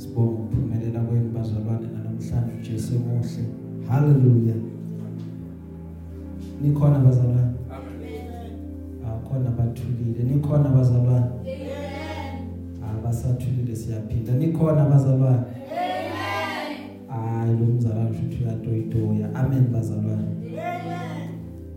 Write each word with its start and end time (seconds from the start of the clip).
sibonga 0.00 0.32
ukuphumelela 0.32 1.00
kwenu 1.06 1.28
bazalwane 1.36 1.86
namhlanje 2.04 2.52
uJesu 2.58 2.94
emuhle 2.94 3.42
haleluya 3.88 4.54
nikhona 6.62 6.98
bazalwane? 6.98 7.54
Akhona 9.06 9.50
bathulile. 9.50 10.22
Nikhona 10.24 10.68
bazalwane? 10.68 11.26
Abasathulile 12.82 13.76
siyaphinda. 13.76 14.32
Nikhona 14.32 14.84
bazalwane? 14.84 15.42
Hayi 17.08 17.56
lo 17.60 17.66
mzalwane 17.66 18.12
futhi 18.12 18.44
uyatoyitoya 18.44 19.34
amen 19.34 19.66
bazalwane. 19.72 20.28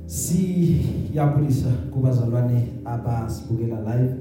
Siyabulisa 0.05 1.69
kubazalwane 1.93 2.67
abasibukela 2.85 3.79
live. 3.79 4.15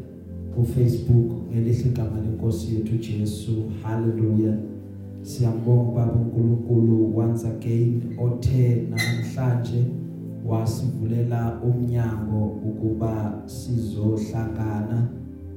Ku 0.55 0.64
Facebook 0.64 1.32
ngelihle 1.51 1.91
igama 1.91 2.21
lenkosi 2.21 2.75
yethu 2.75 2.96
Jesu. 2.99 3.62
Haleluya 3.82 4.54
siyambonga 5.22 5.93
baba 5.93 6.13
uNkulunkulu 6.13 7.17
once 7.17 7.45
again 7.45 8.03
othe 8.18 8.89
namhlanje 8.91 9.85
wasivulela 10.46 11.61
umnyango 11.63 12.46
ukuba 12.46 13.43
sizohlangana 13.46 15.08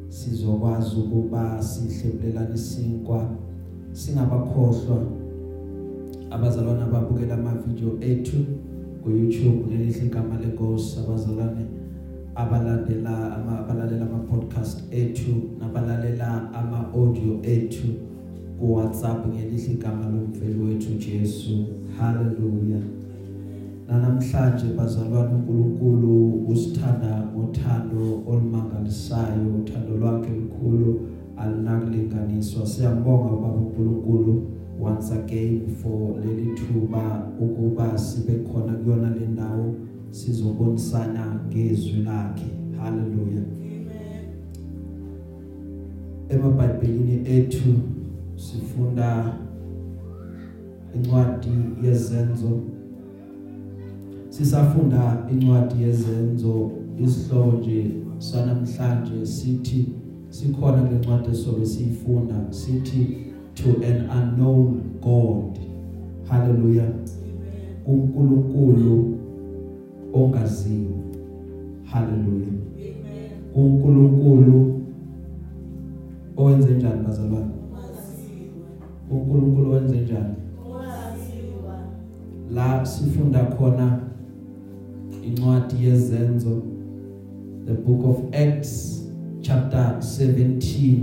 sizokwazi 0.10 0.96
ukuba 1.00 1.62
sihlebelelana 1.62 2.56
isinkwa 2.56 3.30
singabakhohlwa. 3.92 5.06
Abazalwana 6.30 6.84
ababukela 6.84 7.34
ama 7.34 7.54
video 7.68 7.98
ethu 8.02 8.38
ku 9.04 9.10
YouTube 9.10 9.66
ngelihle 9.68 10.06
igama 10.06 10.38
lenkosi 10.40 11.00
abazalwane. 11.00 11.83
Abalandela 12.36 13.36
ama 13.38 13.60
abalalela 13.60 14.06
ama 14.06 14.20
podcast 14.20 14.84
ethu 14.92 15.34
nabalalela 15.60 16.54
ama 16.54 16.90
audio 16.94 17.40
ethu 17.44 17.88
ku 18.60 18.74
WhatsApp 18.74 19.28
ngelihle 19.28 19.74
igama 19.74 20.06
lomfelo 20.10 20.66
wethu 20.66 20.92
Jesu. 20.98 21.66
Haleluya 21.98 22.82
namhlanje 23.88 24.66
bazalwane 24.78 25.34
uNkulunkulu 25.36 26.46
usithanda 26.48 27.28
ngothando 27.36 28.24
olumangalisayo 28.28 29.48
uthando 29.60 29.98
lwakhe 29.98 30.32
likhulu 30.32 31.00
alinakulinganiswa 31.38 32.66
siyambonga 32.66 33.30
baba 33.30 33.48
uNkulunkulu 33.54 34.44
once 34.82 35.12
again 35.14 35.68
for 35.68 36.16
leli 36.26 36.56
thuba 36.56 37.28
ukuba 37.40 37.98
sibe 37.98 38.34
khona 38.34 38.74
kuyona 38.74 39.10
le 39.10 39.28
ndawo. 39.28 39.76
Sizobonisana 40.14 41.40
ngezwi 41.48 42.04
lakhe. 42.04 42.50
Haleluya 42.80 43.42
emabhayibhelini 46.30 47.30
ethu 47.38 47.74
sifunda 48.36 49.34
incwadi 50.96 51.50
yezenzo. 51.84 52.60
Sisafunda 54.30 55.28
incwadi 55.32 55.84
yezenzo 55.84 56.72
isihloko 57.04 57.58
nje 57.58 57.92
sanamhlanje 58.18 59.26
sithi 59.26 59.86
sikhona 60.30 60.82
kule 60.82 61.00
ncwadi 61.00 61.30
esobe 61.32 61.66
siyifunda 61.66 62.36
sithi 62.50 63.18
to 63.54 63.70
an 63.70 64.10
unknown 64.20 64.82
god. 65.02 65.60
Hallelujah. 66.30 66.90
kuNkulunkulu 67.86 69.13
ongaziwa 70.14 70.92
haleluya 71.84 72.48
amen. 72.48 73.32
uNkulunkulu 73.56 74.82
owenze 76.38 76.74
njani 76.76 77.04
bazalwane? 77.06 77.52
uNkulunkulu 79.12 79.72
wenze 79.72 80.02
njani? 80.02 80.36
La 82.54 82.86
sifunda 82.86 83.44
khona 83.46 84.00
incwadi 85.28 85.86
yezenzo 85.86 86.62
the 87.66 87.74
book 87.74 88.06
of 88.06 88.36
acts 88.36 89.04
chapter 89.42 89.98
17 90.00 90.98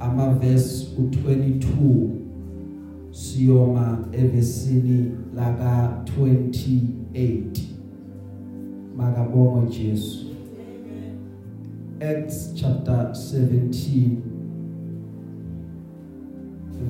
amaverse 0.00 0.86
u22 1.00 2.08
siyoma 3.10 3.98
evesini 4.12 5.10
la 5.36 5.52
ka 5.54 6.04
20 6.18 6.80
8 7.14 7.60
makabonga 8.96 9.70
Jesu. 9.70 10.34
Acts 12.00 12.52
chapter 12.56 13.14
17 13.14 14.22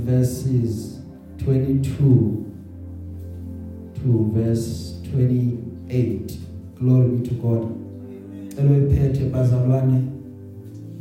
verses 0.04 1.00
22 1.38 2.52
to 3.94 4.30
verse 4.34 5.00
28 5.12 6.38
glory 6.78 7.08
be 7.08 7.28
to 7.28 7.34
God. 7.34 7.62
Amen. 7.62 8.50
Elophethe 8.58 9.30
bazalwane 9.30 10.02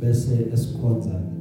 bese 0.00 0.48
esikhonza. 0.52 1.33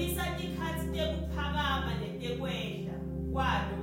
yolisa 0.00 0.22
tikhatsi 0.38 0.86
tekuphakama 0.94 1.92
netekwehla 2.00 2.94
kwalo 3.32 3.79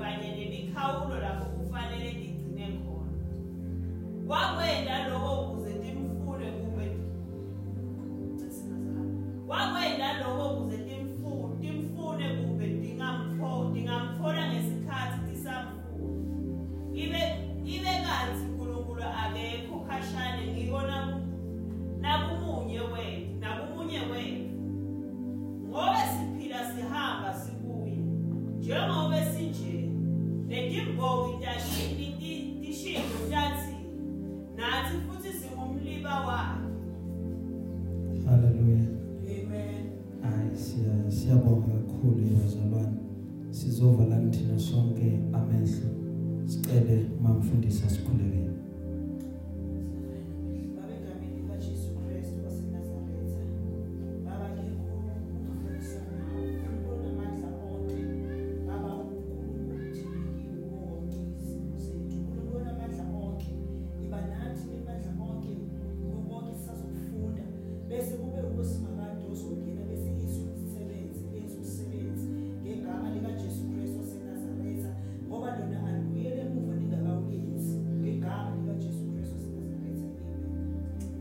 kube 68.67 68.75
ukusimakade 68.75 69.23
ozongena 69.31 69.81
bese 69.89 70.09
izwe 70.25 70.43
umsebenzi, 70.59 71.23
benze 71.31 71.55
umsebenzi 71.57 72.27
ngegama 72.63 73.07
likaJesu 73.15 73.63
Kristu 73.71 73.97
waseNazaretha. 73.99 74.91
Ngoba 75.27 75.47
lona 75.59 75.77
alibuyele 75.87 76.41
emuva 76.41 76.75
ningakawenzi. 76.75 77.75
Ngegama 77.99 78.49
likaJesu 78.57 79.03
Kristu 79.11 79.35
waseNazaretha. 79.35 80.07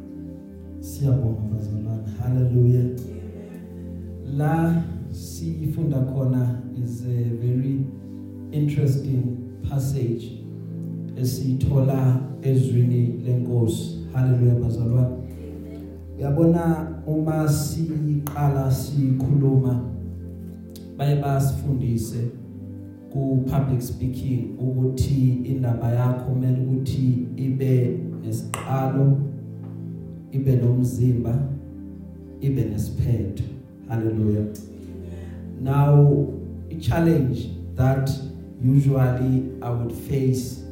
Amen. 0.06 0.80
siyabonga 0.80 1.40
bazalwane 1.52 2.08
haleluya 2.18 2.84
la 4.36 4.82
sifunda 5.10 5.98
khona 6.00 6.62
is 6.84 7.02
a 7.02 7.30
very 7.42 7.80
interesting 8.52 9.22
passage 9.68 10.42
esithola 11.16 12.20
ezwini 12.42 13.06
lenkosi 13.24 13.98
haleluya 14.12 14.54
bazalwane 14.54 15.16
uyabona 16.18 16.95
uma 17.06 17.48
siqala 17.48 18.70
sikhuluma 18.70 19.84
baye 20.96 21.16
basifundise 21.16 22.30
ku 23.12 23.44
public 23.46 23.82
speaking 23.82 24.58
ukuthi 24.58 25.42
indaba 25.44 25.92
yakho 25.92 26.24
kumele 26.24 26.60
ukuthi 26.60 27.28
ibe 27.36 28.00
nesiqalo 28.24 29.18
ibe 30.32 30.56
nomzimba 30.56 31.48
ibe 32.40 32.64
nesiphetho. 32.64 33.44
Hallelujah. 33.88 34.46
Now 35.60 36.28
a 36.70 36.74
challenge 36.74 37.50
that 37.76 38.10
usually 38.62 39.52
i 39.62 39.70
would 39.70 39.92
face 39.92 40.64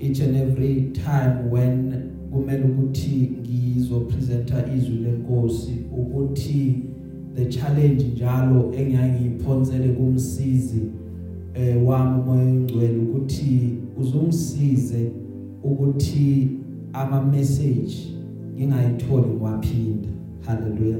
each 0.00 0.20
and 0.20 0.36
every 0.36 0.90
time 1.04 1.50
when 1.50 2.07
kumele 2.32 2.64
ukuthi 2.64 3.32
ngizopresenta 3.40 4.64
izwi 4.76 4.96
lenkosi 4.96 5.72
ukuthi 5.98 6.82
the 7.34 7.46
challenge 7.46 8.04
njalo 8.04 8.72
engiyangiphonsele 8.78 9.88
kumsizi 9.88 10.82
eh 11.54 11.86
wami 11.86 12.22
moya 12.24 12.42
ongcwele 12.42 12.98
ukuthi 12.98 13.78
uzungisize 14.00 15.12
ukuthi 15.64 16.50
ama 16.92 17.22
message 17.22 17.94
ngingayitholi 18.54 19.28
ngiwaphinda 19.28 20.08
haleluya 20.40 20.98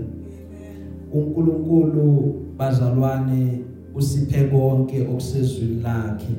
uNkulunkulu 1.12 2.34
bazalwane 2.58 3.58
usiphe 3.94 4.44
konke 4.44 5.02
okusezwini 5.02 5.82
lakhe. 5.82 6.34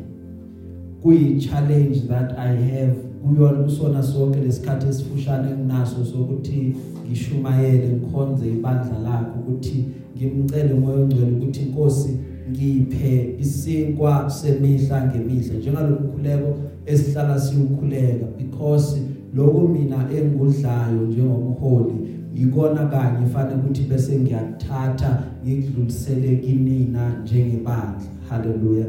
Kuyi 1.02 1.40
challenge 1.42 2.00
that 2.08 2.38
i 2.38 2.56
have 2.56 2.98
kuyona 3.22 3.64
kusona 3.64 4.04
sonke 4.04 4.40
lesikhathi 4.40 4.88
esifushane 4.88 5.52
enginaso 5.52 6.06
sokuthi 6.06 6.76
ngishumayele 7.06 7.90
ngikhonze 7.90 8.48
ibandla 8.48 9.00
lakho 9.04 9.40
ukuthi 9.40 9.86
ngimcele 10.18 10.74
moya 10.74 10.98
ongcwele 10.98 11.32
ukuthi 11.32 11.62
inkosi 11.62 12.20
ngiphe 12.52 13.36
isinkwa 13.40 14.30
semihla 14.30 15.08
ngemihla 15.08 15.54
njengalomkhuleko 15.60 16.58
esihlala 16.86 17.40
siukhuleka 17.40 18.26
because 18.38 19.02
lokho 19.34 19.68
mina 19.68 20.10
engudlayo 20.18 21.02
njengomholi 21.08 21.94
ikona 22.36 22.86
kanye 22.86 23.28
fanele 23.34 23.56
ukuthi 23.56 23.82
bese 23.82 24.20
ngiyakuthatha 24.20 25.24
ngikudlulisele 25.44 26.36
kinina 26.36 27.22
njengebandla. 27.24 28.08
Haleluya 28.30 28.86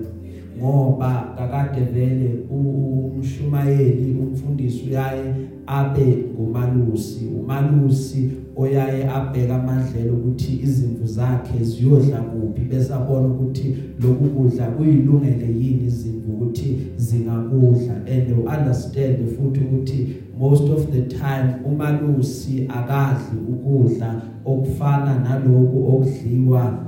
ngoba 0.60 1.34
kakade 1.38 1.80
vele 1.80 2.30
umshumayeli 2.50 4.16
umfundisi 4.20 4.84
uyaye 4.88 5.34
abe 5.66 6.24
ngumalusi. 6.34 7.26
Umalusi 7.40 8.30
oyaye 8.56 9.08
abheka 9.08 9.54
amadlelo 9.56 10.14
ukuthi 10.14 10.60
izimvu 10.62 11.06
zakhe 11.06 11.64
ziyodla 11.64 12.20
kuphi 12.20 12.60
bese 12.60 12.94
abona 12.94 13.28
ukuthi 13.28 13.76
lokhu 14.02 14.24
kudla 14.24 14.66
kuyilungele 14.66 15.46
yini 15.60 15.84
izimvu 15.86 16.32
ukuthi 16.32 16.78
zingakudla. 16.96 17.94
And 18.06 18.48
understand 18.54 19.18
futhi 19.36 19.60
ukuthi 19.60 20.16
most 20.38 20.68
of 20.70 20.90
the 20.90 21.02
time 21.02 21.48
umalusi 21.64 22.68
akadli 22.68 23.38
ukudla 23.48 24.22
okufana 24.44 25.18
naloku 25.18 25.78
okudliwa 25.88 26.84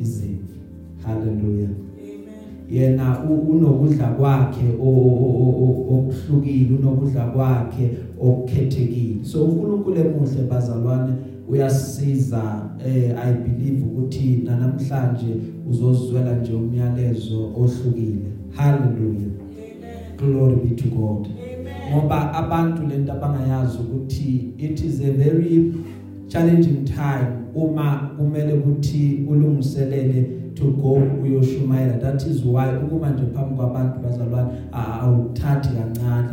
izimvu. 0.00 0.54
Hallelujah. 1.04 1.87
Yena 2.70 3.24
unokudla 3.24 4.06
kwakhe 4.06 4.68
okuhlukile 5.90 6.76
unokudla 6.78 7.24
kwakhe 7.24 7.90
okukhethekile. 8.20 9.24
So 9.24 9.44
uNkulunkulu 9.44 9.96
emuhle 9.96 10.42
bazalwane 10.50 11.12
uyasiza 11.48 12.70
eh 12.86 13.14
i 13.18 13.32
believe 13.32 13.84
ukuthi 13.84 14.42
namhlanje 14.44 15.36
uzozwela 15.70 16.34
nje 16.34 16.52
umyalezo 16.52 17.52
ohlukile. 17.56 18.26
Hallelujah. 18.56 19.30
Glory 20.18 20.56
be 20.56 20.74
to 20.74 20.88
god. 20.88 21.28
Ngoba 21.90 22.34
abantu 22.34 22.86
lento 22.86 23.12
abangayazi 23.12 23.78
ukuthi 23.78 24.54
it 24.58 24.80
is 24.80 25.00
a 25.00 25.12
very 25.12 25.74
challenging 26.28 26.84
time 26.84 27.28
uma 27.54 28.10
kumele 28.18 28.52
ukuthi 28.52 29.24
ulungiselele 29.28 30.37
to 30.58 30.64
go 30.64 31.02
uyoshumayela 31.22 32.00
that 32.00 32.26
is 32.26 32.44
why 32.44 32.76
ukuma 32.84 33.10
nje 33.10 33.22
phambi 33.34 33.54
kwabantu 33.54 34.00
bazalwane 34.00 34.50
awuthathi 34.72 35.68
kancane 35.68 36.28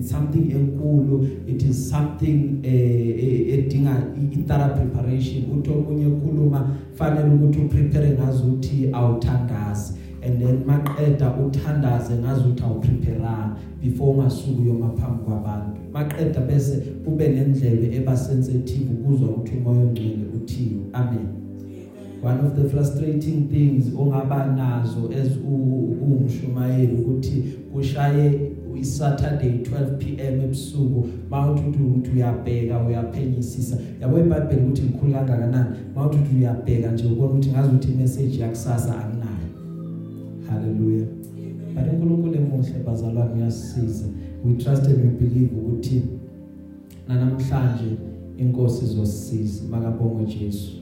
it's 0.00 0.10
something 0.10 0.50
enkulu. 0.50 1.28
It 1.46 1.62
is 1.62 1.90
something 1.90 2.60
edinga 2.62 4.14
i-thorough 4.16 4.74
preparation. 4.76 5.44
Uthi 5.52 5.70
omunye 5.70 6.06
ukhuluma 6.06 6.76
fanele 6.94 7.34
ukuthi 7.34 7.58
uprepare 7.58 8.10
ngazi 8.10 8.42
ukuthi 8.42 8.88
awuthandazi. 8.92 9.94
And 10.22 10.40
then 10.40 10.64
maqeda 10.66 11.34
uthandaze 11.46 12.14
ngazi 12.14 12.40
ukuthi 12.40 12.62
awupreparanga 12.62 13.56
before 13.82 14.10
ungasuku 14.10 14.62
yoma 14.66 14.90
phambi 14.90 15.24
kwabantu. 15.24 15.80
Maqeda 15.92 16.40
bese 16.40 16.82
ube 17.06 17.28
nendlebe 17.28 17.96
eba 17.96 18.16
sensitive 18.16 18.90
ukuzwa 18.90 19.28
ukuthi 19.28 19.56
umoya 19.56 19.80
ongcwele 19.80 20.26
uthini. 20.36 20.86
Amen. 20.92 21.39
One 22.22 22.40
of 22.46 22.54
the 22.54 22.68
frustrating 22.68 23.48
things 23.48 23.94
ongaba 23.98 24.46
nazo 24.46 25.10
as 25.22 25.36
ungumshumayeli 25.36 26.94
ukuthi 26.94 27.44
kushaye 27.72 28.50
iSaturday 28.80 29.50
12 29.50 29.98
pm 29.98 30.40
ebusuku 30.40 31.08
mawuthi 31.30 31.82
uthi 31.82 32.10
uyabheka 32.10 32.86
uyaphenyisisa. 32.86 33.78
Yabo 34.00 34.18
iBhayibheli 34.18 34.62
ukuthi 34.62 34.82
likhulu 34.82 35.12
kangakanani? 35.12 35.76
Mawuthi 35.94 36.18
uthi 36.18 36.36
uyabheka 36.36 36.92
nje 36.92 37.04
ubona 37.06 37.30
ukuthi 37.30 37.50
ngazi 37.50 37.68
ukuthi 37.68 37.92
imessage 37.92 38.38
yakusasa 38.40 38.94
anginayo. 39.00 39.50
Hallelujah. 40.48 41.06
But 41.74 41.92
uNkulunkulu 41.92 42.34
emuhle 42.34 42.84
bazalwane 42.86 43.34
uyasisiza. 43.34 44.04
We 44.44 44.54
trust 44.54 44.86
and 44.86 44.98
we 44.98 45.10
believe 45.10 45.50
ukuthi 45.56 46.02
namhlanje 47.08 47.96
inkosi 48.38 48.84
izosisiza. 48.84 49.62
Makabonge 49.70 50.24
Jesu. 50.24 50.79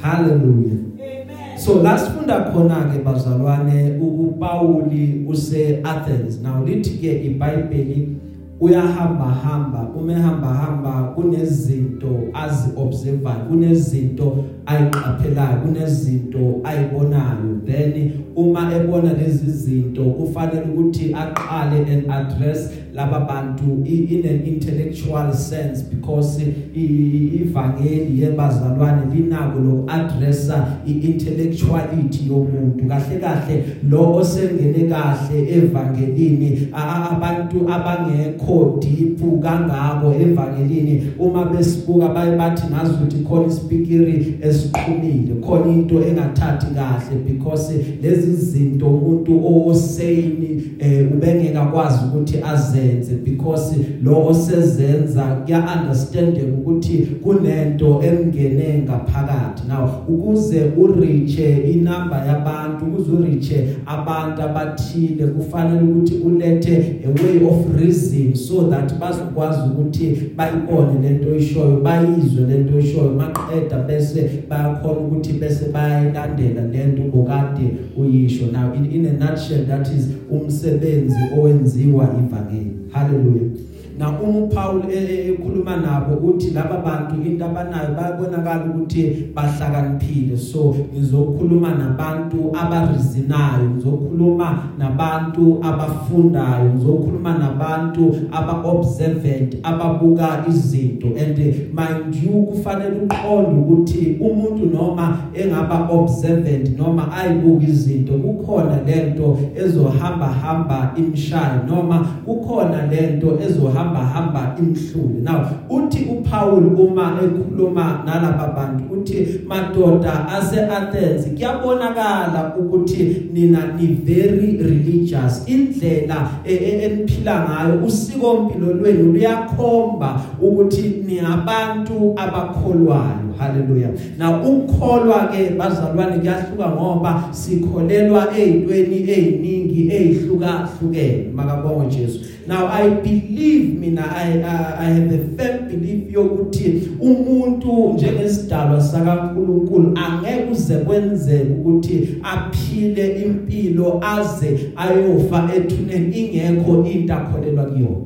Hallelujah 0.00 0.78
Amen. 0.98 1.58
so 1.58 1.82
lasifunda 1.82 2.40
khona 2.40 2.84
ke 2.92 3.04
bazalwane 3.04 3.98
uPauli 4.00 5.26
use 5.28 5.80
Athens 5.84 6.40
now 6.40 6.64
lithi 6.64 6.98
ke 6.98 7.24
iBhayibheli 7.26 8.16
uyahamba 8.60 9.24
hamba 9.24 9.88
uma 9.96 10.12
ehamba 10.12 10.48
hamba 10.48 11.02
kunezinto 11.02 12.20
azi 12.34 12.70
observayo 12.76 13.44
kunezinto 13.48 14.44
ayiqaphelayo 14.66 15.56
kunezinto 15.62 16.60
ayibonayo. 16.64 17.64
Then 17.66 18.24
uma 18.36 18.72
ebona 18.74 19.12
lezi 19.12 19.50
zinto 19.50 20.04
kufanele 20.04 20.66
ukuthi 20.72 21.14
aqale 21.14 21.86
and 21.88 22.10
address 22.10 22.70
laba 22.94 23.20
bantu 23.26 23.82
in 23.84 24.26
an 24.26 24.46
intellectual 24.46 25.32
sense 25.32 25.82
because 25.82 26.42
ivangeli 26.74 28.22
yebazalwane 28.22 29.14
linako 29.14 29.58
lokuaddressa 29.58 30.66
iintellectuality 30.86 32.28
yomuntu. 32.28 32.88
Kahle 32.88 33.20
kahle 33.20 33.64
lo 33.88 34.16
osengene 34.16 34.88
kahle 34.88 35.56
evangelini 35.56 36.68
abantu 36.72 37.68
abangekho 37.68 38.78
deep 38.80 39.20
kangako 39.42 40.14
evangelini 40.20 41.12
uma 41.18 41.44
besibuka 41.44 42.08
baye 42.08 42.36
bathi 42.36 42.62
nazi 42.70 42.92
ukuthi 42.92 43.24
khona 43.24 43.46
isipikiri 43.46 44.38
esiqhumile 44.52 45.34
khona 45.44 45.72
into 45.72 45.94
engathathi 45.94 46.66
kahle 46.74 47.16
because 47.28 47.72
lezi 48.02 48.32
zinto 48.32 48.86
umuntu 48.86 49.32
oseyini 49.68 50.62
eh 50.78 51.12
ubengeka 51.12 51.64
kwazi 51.64 51.98
ukuthi 52.08 52.38
azenze 52.52 53.14
because 53.14 53.76
lo 54.02 54.26
osezenza 54.26 55.22
kuya 55.22 55.64
understand 55.76 56.38
ukuthi 56.38 56.98
kunento 57.22 58.02
emngene 58.02 58.82
ngaphakathi. 58.84 59.62
Now 59.68 59.88
ukuze 60.08 60.62
uriche 60.76 61.56
inamba 61.72 62.26
yabantu 62.26 62.84
ukuze 62.84 63.12
uriche 63.12 63.68
abantu 63.86 64.42
abathile 64.42 65.26
kufanele 65.26 65.82
ukuthi 65.82 66.14
ulethe 66.14 67.00
a 67.04 67.08
way 67.08 67.46
of 67.50 67.80
reason 67.80 68.34
so 68.34 68.62
that 68.70 68.98
bazokwazi 68.98 69.60
ukuthi 69.72 70.16
bayibone 70.36 71.00
lento 71.02 71.30
oyishoyo 71.30 71.76
bayizwe 71.76 72.44
lento 72.46 72.74
oyishoyo 72.74 73.10
maqeda 73.10 73.78
bese 73.78 74.30
bayakhona 74.48 75.00
ukuthi 75.00 75.32
bese 75.32 75.68
bayayilandela 75.68 76.62
lento 76.62 77.02
bokade 77.02 77.76
uyisho. 77.96 78.46
Now 78.52 78.72
in, 78.74 78.90
in 78.92 79.06
a 79.06 79.12
nutshell 79.12 79.64
that 79.66 79.88
is 79.88 80.08
umsebenzi 80.30 81.16
owenziwa 81.38 82.04
ivangeli 82.04 82.72
hallelujah. 82.92 83.50
Na 83.98 84.08
uma 84.08 84.38
uPaul 84.38 84.82
e, 84.90 84.94
e, 84.94 85.32
ekhuluma 85.32 85.76
nabo 85.76 86.14
uthi 86.28 86.50
laba 86.50 86.76
bantu 86.76 87.22
into 87.22 87.44
abanayo 87.44 87.94
bayabonakala 87.94 88.64
ukuthi 88.64 89.32
bahlakaniphile. 89.34 90.36
So 90.36 90.74
ngizokhuluma 90.94 91.74
nabantu 91.74 92.52
abarizinayo 92.54 93.70
ngizokhuluma 93.70 94.58
nabantu 94.78 95.58
abafundayo 95.62 96.70
ngizokhuluma 96.74 97.38
nabantu 97.38 98.14
aba-observant 98.32 99.56
ababuka 99.62 100.44
izinto. 100.48 101.08
And 101.16 101.38
mind 101.72 102.14
you 102.14 102.46
kufanele 102.46 102.96
uqonde 103.00 103.60
ukuthi 103.60 104.16
umuntu 104.20 104.66
noma 104.66 105.18
engaba 105.34 105.88
observant 105.90 106.78
noma 106.78 107.12
ayibuka 107.12 107.64
izinto 107.64 108.12
kukhona 108.12 108.82
lento 108.86 109.38
ezohamba 109.56 110.26
hamba 110.26 110.92
imshayo 110.96 111.62
noma 111.68 112.06
kukhona 112.24 112.86
lento 112.86 113.38
ezohamba 113.46 113.81
hamba 113.82 114.00
hamba 114.00 114.56
imhlule 114.58 115.20
now 115.22 115.46
uthi 115.70 116.04
uPaul 116.04 116.80
uma 116.80 117.18
ekhuluma 117.22 118.02
nalabo 118.06 118.52
bantu 118.56 118.94
uthi 118.94 119.40
madoda 119.46 120.28
ase 120.28 120.60
Athens 120.60 121.26
kuyabonakala 121.26 122.54
ukuthi 122.58 123.28
nina 123.32 123.74
ni 123.78 123.86
very 123.86 124.56
religious. 124.56 125.44
Indlela 125.46 126.30
e, 126.44 126.54
e, 126.54 126.84
eniphila 126.84 127.48
ngayo 127.48 127.84
usikompilo 127.86 128.72
lwenu 128.72 129.12
luyakhomba 129.12 130.20
ukuthi 130.42 131.02
ni 131.06 131.18
abantu 131.20 132.14
abakholwayo. 132.16 133.34
Haleluya 133.38 133.88
na 134.18 134.42
ukukholwa 134.42 135.26
ke 135.26 135.50
bazalwane 135.50 136.18
kuyahluka 136.18 136.68
ngoba 136.68 137.24
sikholelwa 137.30 138.38
ezintweni 138.38 139.10
eziningi 139.10 139.90
ezihluka 139.92 140.68
hlukene 140.78 141.32
makabonga 141.34 141.86
Jesu. 141.86 142.20
Now 142.46 142.66
i 142.66 142.90
believe 142.90 143.78
mina 143.80 144.02
i 144.16 144.32
i, 144.32 144.86
I 144.86 144.92
have 144.94 145.14
a 145.14 145.18
firm 145.36 145.68
belief 145.68 146.12
yokuthi 146.12 146.88
umuntu 147.00 147.92
njengesidalwa 147.94 148.80
sakaNkuluNkulu 148.80 149.98
angeke 149.98 150.50
uze 150.52 150.76
kwenzeke 150.76 151.52
ukuthi 151.52 152.08
aphile 152.22 153.22
impilo 153.22 154.00
aze 154.04 154.72
ayofa 154.76 155.50
ethuneni. 155.56 156.16
Ingekho 156.18 156.86
into 156.86 157.14
akholelwa 157.14 157.64
kuyona. 157.64 157.96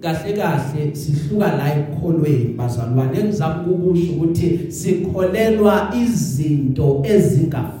Kahle 0.00 0.32
kahle 0.32 0.94
sihluka 0.94 1.56
la 1.56 1.78
ekholweni 1.78 2.54
bazalwane. 2.54 3.18
Engizama 3.18 3.62
ukusho 3.62 4.12
ukuthi 4.12 4.60
sikholelwa 4.68 5.92
izinto 6.02 7.02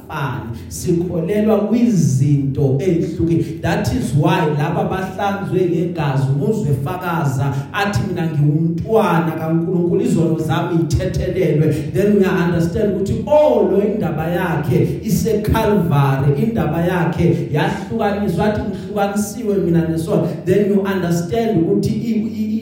ezingafani 0.06 0.58
sikholelwa 0.68 1.60
kwizinto 1.60 2.78
ezihlukile 2.78 3.44
that 3.62 3.88
is 3.88 4.14
why 4.14 4.58
laba 4.58 4.84
bahlanzwe 4.84 5.60
ngegazi 5.60 6.22
umuzwe 6.34 6.74
fakaza 6.84 7.54
athi 7.72 8.00
mina 8.08 8.26
ngiwumntwana 8.26 9.32
kaNkuluNkulu 9.32 10.00
izono 10.00 10.38
zami 10.38 10.80
ithethelelwe 10.82 11.72
then 11.92 12.16
we 12.16 12.26
understand 12.44 12.94
ukuthi 12.94 13.24
oh 13.26 13.68
lo 13.70 13.82
indaba 13.84 14.28
yakhe 14.28 15.00
ise 15.04 15.42
Calvary 15.42 16.42
indaba 16.42 16.84
yakhe 16.84 17.48
yahlukaniswa 17.52 18.44
athi 18.44 18.60
ngihlukanisiwe 18.60 19.54
mina 19.54 19.88
nesona. 19.88 20.28
Then 20.44 20.70
you 20.70 20.80
understand 20.80 21.62
ukuthi 21.62 21.90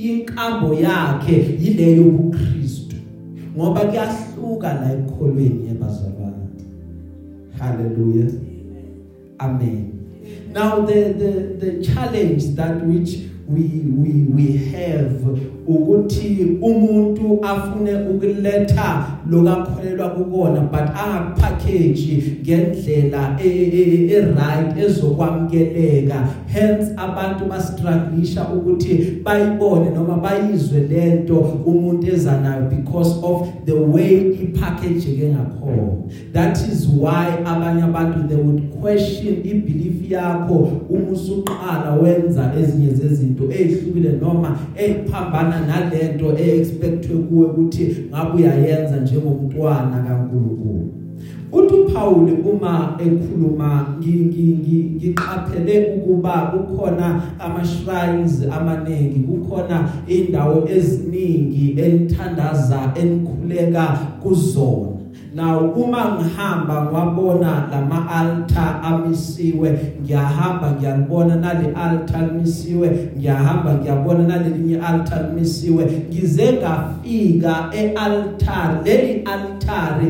inkambo 0.04 0.74
yakhe 0.74 1.56
yileyo 1.60 2.02
ubuKristu 2.02 2.96
ngoba 3.56 3.80
kuyahluka 3.80 4.72
la 4.72 4.92
ekholweni 4.92 5.68
yebazalwane 5.68 6.13
hallelujah. 7.64 8.30
Amen. 9.40 10.50
Now 10.52 10.80
the 10.80 11.12
the 11.12 11.32
the 11.62 11.84
challenge 11.84 12.54
that 12.54 12.84
which 12.84 13.30
we 13.46 13.64
we 14.02 14.12
we 14.36 14.46
have 14.72 15.24
ukuthi 15.66 16.58
umuntu 16.62 17.38
afune 17.42 17.94
ukuletha 17.94 19.06
lokakholelwa 19.30 20.08
kukona 20.08 20.60
but 20.60 20.80
angapackage 20.80 22.38
ngendlela 22.42 23.38
e, 23.44 23.48
e, 23.48 24.08
e 24.12 24.20
right 24.20 24.78
ezokwamukeleka. 24.78 26.28
Hence 26.46 26.92
abantu 26.96 27.44
bastrugglisha 27.44 28.48
ukuthi 28.48 29.20
bayibone 29.24 29.90
noma 29.90 30.16
bayizwe 30.16 30.80
lento 30.80 31.36
umuntu 31.66 32.06
ezanayo 32.06 32.70
because 32.70 33.18
of 33.22 33.48
the 33.64 33.72
way 33.72 34.36
ipackage 34.42 35.08
ngengakho 35.08 36.04
that 36.32 36.56
is 36.68 36.86
why 36.86 37.26
abanye 37.44 37.82
abantu 37.82 38.28
they 38.28 38.36
would 38.36 38.70
question 38.80 39.34
ibelief 39.44 40.10
yakho 40.10 40.70
uma 40.90 41.10
usuqala 41.12 41.92
wenza 42.02 42.52
ezinye 42.60 42.94
zezinto 42.94 43.44
ezihlukile 43.44 44.12
noma 44.22 44.58
eziphambana 44.76 45.53
nalento 45.60 46.38
eexpectwe 46.38 47.16
kuwe 47.16 47.46
ukuthi 47.46 47.96
ngabe 48.10 48.36
uyayenza 48.36 48.96
njengomntwana 48.96 49.96
kaNkulunkulu. 50.06 50.90
Uthi 51.52 51.74
uPaul 51.74 52.30
uma 52.52 52.98
ekhuluma 53.06 53.96
ngiqaphele 53.98 55.94
ukuba 55.96 56.32
kukhona 56.52 57.22
ama 57.38 57.64
shrines 57.64 58.42
amaningi 58.56 59.18
kukhona 59.20 59.88
indawo 60.08 60.68
eziningi 60.68 61.80
enithandaza 61.80 62.92
enikhuleka 63.00 63.98
kuzona. 64.22 64.93
Now 65.34 65.74
uma 65.74 66.14
ngihamba 66.14 66.84
ngwabona 66.84 67.66
lama 67.70 68.06
altar 68.10 68.80
amisiwe 68.84 69.78
ngiyahamba 70.02 70.70
ngiyalibona 70.72 71.36
nale 71.36 71.74
altar 71.74 72.22
limisiwe 72.32 73.10
ngiyahamba 73.18 73.74
ngiyabona 73.74 74.22
nalelinye 74.28 74.76
altar 74.80 75.26
limisiwe 75.28 75.84
ngize 76.08 76.52
ngafika 76.52 77.70
ealtar 77.72 78.80
leli 78.84 79.22
altar 79.24 80.00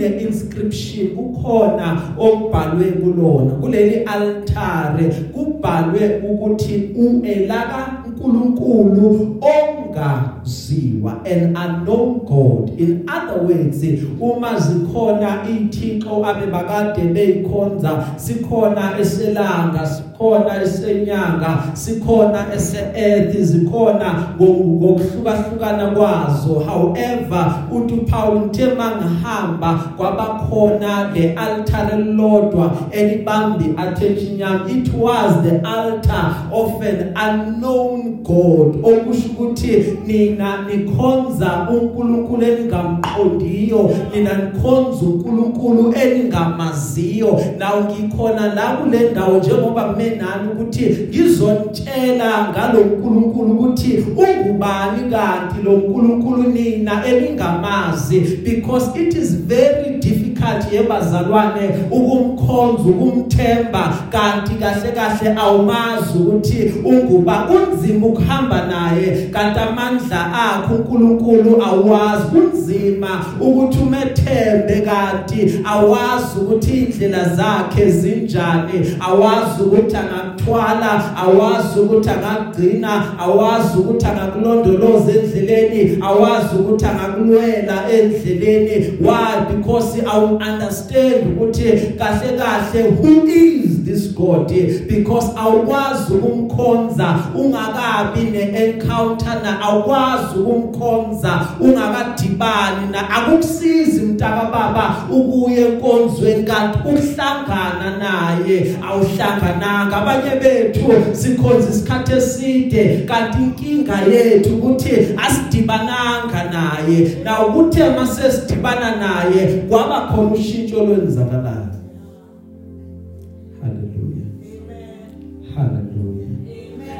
line 0.00 0.20
inscription 0.20 1.06
kukhona 1.16 2.02
okubhalwe 2.18 2.84
kulona. 2.84 3.52
Kuleli 3.60 4.04
altar 4.04 4.98
kubhalwe 5.32 6.20
ukuthi 6.30 6.90
uelaka 6.96 7.99
uNkulunkulu 8.20 9.36
ongaziwa 9.40 11.12
an 11.24 11.56
unknown 11.56 12.20
God. 12.26 12.78
In 12.78 13.08
other 13.08 13.42
words 13.42 13.84
uma 14.20 14.60
zikhona 14.60 15.46
ithixo 15.48 16.24
abebakade 16.26 17.02
beyikhonza 17.12 18.04
sikhona 18.16 18.98
eselanga 19.00 19.86
sikhona 19.86 20.62
esenyanga 20.62 21.62
sikhona 21.74 22.54
ese-earth 22.54 23.36
zikhona 23.36 24.14
ngokuhlukahlukana 24.36 25.90
kwazo. 25.90 26.60
However 26.60 27.54
uthi 27.72 27.94
uPaul 27.94 28.36
uthe 28.36 28.66
mangihamba 28.66 29.84
kwabakhona 29.96 31.10
le 31.14 31.34
altar 31.34 31.94
elodwa 31.94 32.76
elibambi 32.90 33.74
attention 33.76 34.38
yami 34.38 34.72
it 34.72 34.94
was 34.94 35.42
the 35.42 35.60
altar 35.64 36.48
of 36.52 36.82
an 36.82 37.14
unknown 37.16 38.09
God 38.22 38.76
okusho 38.84 39.28
ukuthi 39.30 39.84
nina 40.06 40.66
nikhonza 40.66 41.68
uNkulunkulu 41.72 42.42
eningamqondiyo 42.42 43.90
nina 44.14 44.30
nikhonza 44.34 45.06
uNkulunkulu 45.06 45.94
eningamaziyo. 46.02 47.40
Nawo 47.58 47.84
ngikhona 47.84 48.54
la 48.54 48.76
kule 48.76 49.10
ndawo 49.10 49.38
njengoba 49.38 49.84
kumenani 49.84 50.48
ukuthi 50.52 51.08
ngizontshela 51.08 52.48
ngalonkulunkulu 52.50 53.52
ukuthi 53.52 54.04
ungubani 54.16 55.10
kanti 55.10 55.62
lo 55.64 55.72
nkulunkulu 55.72 56.42
nina 56.42 57.06
elingamazi 57.06 58.20
because 58.20 59.00
it 59.00 59.14
is 59.14 59.36
very 59.36 59.90
difficult 59.98 60.29
yebazalwane 60.72 61.70
ukumkhonza 61.90 62.82
ukumthemba 62.82 63.94
kanti 64.10 64.54
kahle 64.54 64.92
kahle 64.92 65.36
awumazi 65.36 66.18
ukuthi 66.18 66.72
unguba 66.84 67.34
kunzima 67.38 68.06
ukuhamba 68.06 68.66
naye. 68.66 69.28
Kanti 69.32 69.58
amandla 69.58 70.32
akho 70.32 70.74
uNkulunkulu 70.74 71.62
awazi 71.62 72.24
kunzima 72.26 73.24
ukuthi 73.40 73.78
umethembe 73.78 74.80
kanti 74.80 75.60
awazi 75.64 76.38
ukuthi 76.42 76.70
indlela 76.70 77.24
zakhe 77.28 77.90
zinjani. 77.90 78.96
Awazi 79.00 79.62
ukuthi 79.62 79.96
angakuthwala 79.96 81.16
awazi 81.16 81.80
ukuthi 81.80 82.10
angagcina 82.10 83.18
awazi 83.18 83.78
ukuthi 83.78 84.06
angakulondoloza 84.06 85.12
endleleni 85.12 85.98
awazi 86.02 86.56
ukuthi 86.56 86.84
angakulwela 86.84 87.90
endleleni. 87.92 88.98
Why? 89.00 89.44
Because 89.48 89.98
i 90.38 90.52
understand 90.52 91.26
ukuthi 91.36 91.94
kahle 91.98 92.38
kahle 92.38 92.82
who 92.82 93.26
is 93.26 93.70
this 93.84 94.14
god? 94.14 94.48
Because 94.88 95.26
awukwazi 95.36 96.12
ukumkhonza 96.14 97.18
ungakabi 97.34 98.20
neencounter 98.20 99.42
na 99.42 99.60
awukwazi 99.60 100.38
ukumkhonza 100.38 101.46
ungakadibani 101.60 102.90
na. 102.92 103.10
Akukusizi 103.10 104.02
mntaka 104.02 104.44
baba 104.44 104.96
ukuye 105.10 105.60
enkonzweni 105.60 106.42
kanti 106.44 106.78
ukuhlangana 106.78 107.98
naye 107.98 108.76
awuhlangananga. 108.88 109.96
Abanye 109.96 110.30
bethu 110.40 110.92
sikhonza 111.12 111.70
isikhathi 111.70 112.12
eside 112.12 113.04
kanti 113.08 113.38
inkinga 113.38 114.00
yethu 114.00 114.54
ukuthi 114.54 114.90
asidibananga 115.26 116.44
naye. 116.52 117.16
Na 117.24 117.46
ukuthi 117.46 117.80
masesidibana 117.98 118.96
naye 118.96 119.46
kwaba 119.68 120.00
khona 120.20 120.32
ushintsho 120.34 120.84
lwenzakalayo 120.84 121.69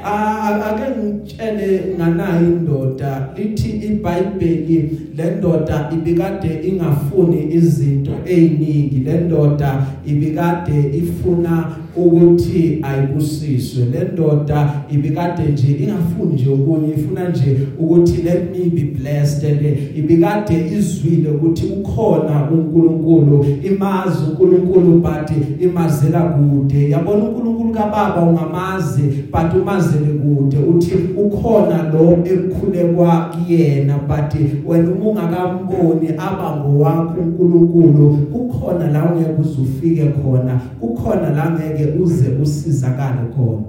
ake 0.05 1.01
ngitshele 1.01 1.95
nganayo 1.97 2.47
indoda 2.47 3.29
lithi 3.37 3.71
iBhayibheli 3.71 5.01
le 5.17 5.31
ndoda 5.39 5.91
ibikade 5.95 6.61
ingafuni 6.69 7.55
izinto 7.55 8.13
eziningi 8.27 8.99
le 8.99 9.21
ndoda 9.21 9.87
ibikade 10.07 10.99
ifuna 10.99 11.77
ukuthi 11.97 12.79
ayibusiswe. 12.83 13.85
Le 13.85 14.09
ndoda 14.13 14.73
ibikade 14.93 15.43
nje 15.53 15.77
ingafuni 15.83 16.35
nje 16.35 16.51
okunye 16.51 16.95
ifuna 16.95 17.29
nje 17.29 17.57
ukuthi 17.79 18.23
let 18.23 18.51
me 18.53 18.71
be 18.71 18.83
blessed. 18.83 19.45
And 19.45 19.79
ibikade 19.97 20.67
izwile 20.79 21.31
ukuthi 21.31 21.67
ukhona 21.67 22.51
uNkulunkulu 22.51 23.47
imazi 23.63 24.19
uNkulunkulu 24.31 25.01
but 25.01 25.31
imazela 25.61 26.21
kude. 26.21 26.91
Yabona 26.91 27.25
uNkulunkulu 27.25 27.71
kaBaba 27.73 28.23
ungamazi 28.23 29.03
but 29.33 29.55
umazele 30.01 30.19
kude 30.19 30.59
uthi 30.59 30.95
ukhona 31.17 31.91
lo 31.93 32.19
ekukhulekwa 32.25 33.31
kuyena 33.33 33.99
but 33.99 34.35
wena 34.67 34.91
uma 34.91 35.11
ungakamboni 35.11 36.09
aba 36.09 36.57
ngowakho 36.57 37.21
uNkulunkulu 37.21 38.17
kukhona 38.33 38.91
la 38.91 39.05
ungeke 39.05 39.41
uzufike 39.41 40.05
khona 40.07 40.61
kukhona 40.81 41.31
la 41.31 41.51
ngeke 41.51 41.99
uze 42.03 42.29
usizakale 42.43 43.29
khona. 43.37 43.63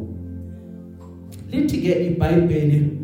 Lithi 1.52 1.78
ke 1.78 2.08
iBhayibheli 2.08 3.01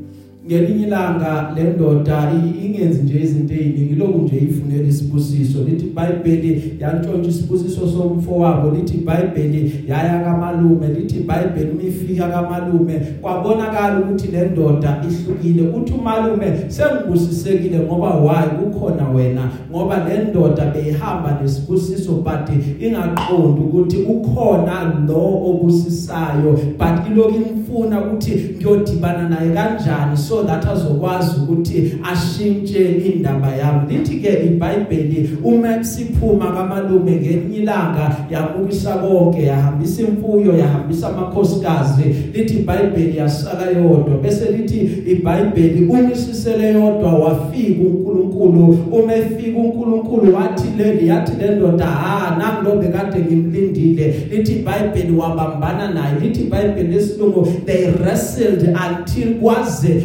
ngelinye 0.48 0.88
ilanga 0.88 1.54
le 1.56 1.64
ndoda 1.64 2.32
ingenzi 2.66 3.02
nje 3.02 3.20
izinto 3.20 3.54
eziningi 3.54 3.96
lokhu 3.96 4.22
nje 4.22 4.38
ifunela 4.38 4.88
isibusiso. 4.88 5.64
Lithi 5.64 5.86
iBhayibheli 5.86 6.78
yantshontsha 6.80 7.30
isibusiso 7.30 7.88
somfo 7.88 8.32
wabo 8.32 8.72
lithi 8.72 8.98
iBhayibheli 8.98 9.84
yaya 9.88 10.20
kamalume. 10.20 10.88
Lithi 10.88 11.16
iBhayibheli 11.16 11.72
umifika 11.72 12.28
kamalume. 12.28 12.94
Kwabonakala 13.22 14.00
ukuthi 14.00 14.28
le 14.28 14.46
ndoda 14.46 15.04
ihlukile. 15.10 15.70
Uthi 15.70 15.94
umalume 15.94 16.48
sengibusisekile 16.68 17.80
ngoba 17.80 18.10
why 18.16 18.48
kukhona 18.48 19.10
wena? 19.10 19.50
Ngoba 19.72 20.10
le 20.10 20.24
ndoda 20.30 20.66
beyihamba 20.66 21.40
nesibusiso 21.42 22.12
but 22.12 22.50
ingaqondi 22.80 23.62
ukuthi 23.62 23.98
ukhona 23.98 25.04
lo 25.08 25.42
obusisayo. 25.50 26.52
But 26.80 27.12
ilokhu 27.12 27.36
imfuna 27.36 28.06
ukuthi 28.06 28.56
ngiyodibana 28.58 29.30
naye 29.30 29.50
kanjani. 29.50 30.18
So 30.18 30.37
that 30.44 30.66
azokwazi 30.68 31.40
ukuthi 31.44 32.00
ashintshe 32.04 32.92
indaba 32.92 33.56
yami. 33.56 33.94
Lithi 33.94 34.20
ke 34.20 34.44
iBhayibheli 34.46 35.38
uma 35.44 35.84
siphuma 35.84 36.52
kamalume 36.52 37.12
ngelinye 37.12 37.58
ilanga 37.58 38.16
yamukisa 38.32 38.94
konke 38.94 39.44
yahambisa 39.44 40.02
imfuyo 40.02 40.58
yahambisa 40.58 41.08
amakhosikazi. 41.10 42.04
Lithi 42.34 42.54
iBhayibheli 42.54 43.18
yasala 43.18 43.66
yodwa 43.72 44.18
bese 44.22 44.52
lithi 44.52 44.90
iBhayibheli 45.12 45.86
umisisele 45.86 46.74
yodwa 46.74 47.14
wafika 47.14 47.82
uNkulunkulu 47.82 48.78
uma 48.92 49.16
efika 49.16 49.60
uNkulunkulu 49.60 50.36
wathi 50.36 50.68
le 50.78 51.06
yathi 51.06 51.32
le 51.42 51.56
ndoda 51.56 51.86
ha 51.86 52.36
nangi 52.38 52.70
lo 52.70 52.82
bekade 52.82 53.20
ngimlindile. 53.20 54.16
Lithi 54.32 54.54
iBhayibheli 54.54 55.18
wabambana 55.18 55.94
naye. 55.94 56.20
Lithi 56.22 56.42
iBhayibheli 56.42 56.94
lesilungu 56.94 57.48
they 57.66 57.92
wrestled 57.92 58.76
until 58.88 59.40
kwaze 59.40 60.02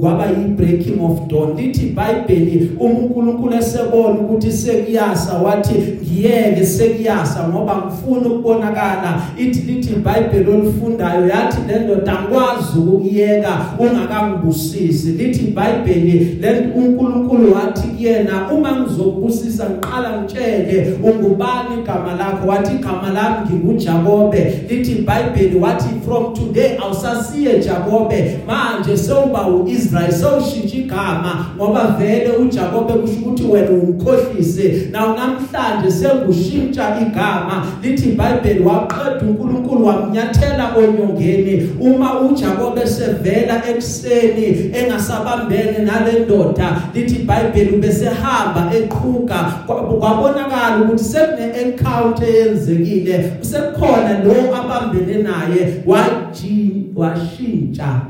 kwaba 0.00 0.26
yi 0.26 0.44
breaking 0.44 1.00
of 1.00 1.28
dawn. 1.28 1.56
Lithi 1.56 1.86
iBhayibheli 1.86 2.70
uNkulunkulu 2.80 3.54
esebona 3.54 4.20
ukuthi 4.20 4.52
sekuyasa 4.52 5.34
wathi 5.34 5.74
ngiyeke 6.02 6.66
sekuyasa 6.66 7.48
ngoba 7.48 7.76
ngifuna 7.76 8.28
ukubonakala. 8.28 9.22
Ithi 9.38 9.60
lithi 9.60 9.92
iBhayibheli 9.92 10.50
olifundayo 10.50 11.28
yathi 11.28 11.58
le 11.68 11.78
ndoda 11.78 12.18
angikwazi 12.18 12.78
ukuyeka 12.78 13.66
ungakangibusisi. 13.78 15.12
Lithi 15.12 15.44
iBhayibheli 15.44 16.38
le 16.40 16.72
uNkulunkulu 16.76 17.54
wathi 17.54 17.88
kuyena 17.88 18.52
uma 18.52 18.80
ngizokubusisa 18.80 19.70
ngiqala 19.70 20.22
ngitshele 20.22 20.98
ungubani 21.02 21.80
igama 21.82 22.14
lakho. 22.14 22.48
Wathi 22.48 22.74
igama 22.74 23.10
lami 23.10 23.36
nginguJakobe. 23.46 24.62
Lithi 24.68 24.92
iBhayibheli 24.92 25.58
wathi 25.58 25.88
from 26.04 26.34
today 26.34 26.78
awusasiye 26.78 27.58
Jakobe. 27.58 28.38
Manje 28.46 28.96
sewuba 29.12 29.46
uIsrael 29.46 30.12
sewushintsha 30.12 30.76
igama 30.76 31.46
ngoba 31.56 31.86
vele 31.98 32.30
uJakobe 32.30 32.92
kusho 32.92 33.14
ukuthi 33.20 33.42
wena 33.42 33.70
umkhohlise 33.70 34.88
nawo 34.90 35.16
namhlanje 35.16 35.90
sengushintsha 35.90 36.96
igama 37.00 37.66
lithi 37.82 38.08
iBhayibheli 38.08 38.64
waqeda 38.64 39.20
uNkulunkulu 39.22 39.86
wamnyathela 39.86 40.76
onyongeni. 40.76 41.70
Uma 41.80 42.20
uJakobe 42.20 42.86
sevela 42.86 43.62
ekseni 43.70 44.70
engasabambene 44.74 45.78
nale 45.78 46.18
ndoda 46.18 46.76
lithi 46.94 47.14
iBhayibheli 47.14 47.76
bese 47.76 48.06
hamba 48.06 48.72
eqhuka 48.76 49.52
kwabonakala 50.00 50.84
ukuthi 50.84 51.04
sekune 51.04 51.46
encounter 51.62 52.28
yenzekile 52.28 53.32
sekukhona 53.40 54.18
lo 54.24 54.56
abambene 54.56 55.22
naye 55.22 55.82
waji 55.86 56.86
washintsha 56.96 58.00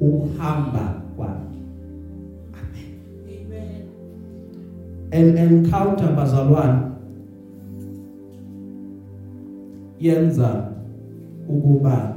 ukuhamba 0.00 1.02
kwakhe 1.16 1.60
Amen. 3.26 3.82
an 5.12 5.38
encounter 5.38 6.12
bazalwane 6.16 6.80
yenza 10.00 10.68
ukuba 11.48 12.16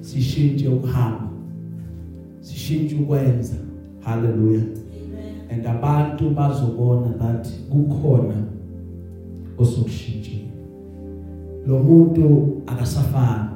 sishintshe 0.00 0.68
ukuhamba 0.68 1.28
sishintshe 2.40 2.96
ukwenza. 2.96 3.54
Haleluya 4.00 4.60
Amen. 4.60 5.50
and 5.50 5.66
abantu 5.66 6.30
bazobona 6.30 7.18
that 7.18 7.48
kukhona 7.70 8.34
osokushintshile 9.58 10.44
lo 11.66 11.78
muntu 11.78 12.62
akasafani. 12.66 13.50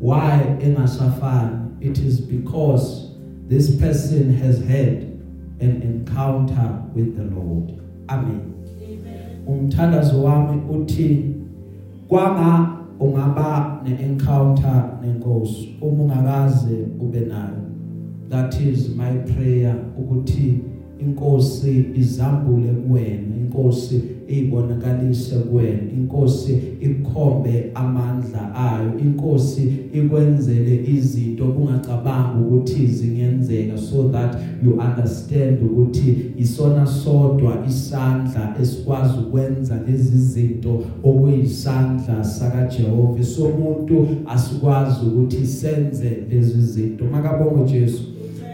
Why 0.00 0.56
engasafani? 0.60 1.58
It 1.82 1.98
is 1.98 2.20
because 2.20 3.10
this 3.48 3.76
person 3.76 4.32
has 4.34 4.58
had 4.60 5.02
an 5.60 5.82
encounter 5.82 6.82
with 6.94 7.16
the 7.16 7.24
Lord. 7.24 7.80
Amen. 8.08 8.48
Umthandazo 9.46 10.22
wami 10.22 10.62
uthi 10.70 11.34
kwanga 12.08 12.78
ungaba 13.00 13.80
neencounter 13.84 14.98
nenkosi 15.02 15.76
uma 15.80 16.02
ungakaze 16.02 16.86
ube 17.00 17.20
nayo. 17.20 17.62
That 18.28 18.60
is 18.60 18.88
my 18.96 19.18
prayer 19.18 19.76
ukuthi 19.98 20.60
inkosi 21.06 21.84
izambule 21.94 22.68
kuwena 22.68 23.36
inkosi 23.40 24.02
ibonakalise 24.28 25.36
kuwena 25.36 25.82
inkosi 25.96 26.58
ikhombe 26.80 27.70
amandla 27.74 28.54
ayo 28.54 28.98
inkosi 28.98 29.72
ikwenzele 29.92 30.84
izinto 30.86 31.44
ungacabanga 31.44 32.46
ukuthi 32.46 32.86
zingenzeka 32.86 33.78
so 33.78 34.08
that 34.08 34.36
you 34.64 34.70
understand 34.72 35.62
ukuthi 35.62 36.16
isona 36.36 36.86
sodwa 36.86 37.64
isandla 37.68 38.56
esikwazi 38.62 39.14
ukwenza 39.18 39.80
lezi 39.86 40.18
zinto 40.18 40.84
okuyisandla 41.04 42.24
saka 42.24 42.66
Jehova 42.66 43.22
somuntu 43.24 44.08
asikwazi 44.26 45.06
ukuthi 45.06 45.46
senze 45.46 46.16
lezi 46.30 46.60
zinto. 46.60 47.04
Makabonga 47.04 47.72
Jesu. 47.72 48.11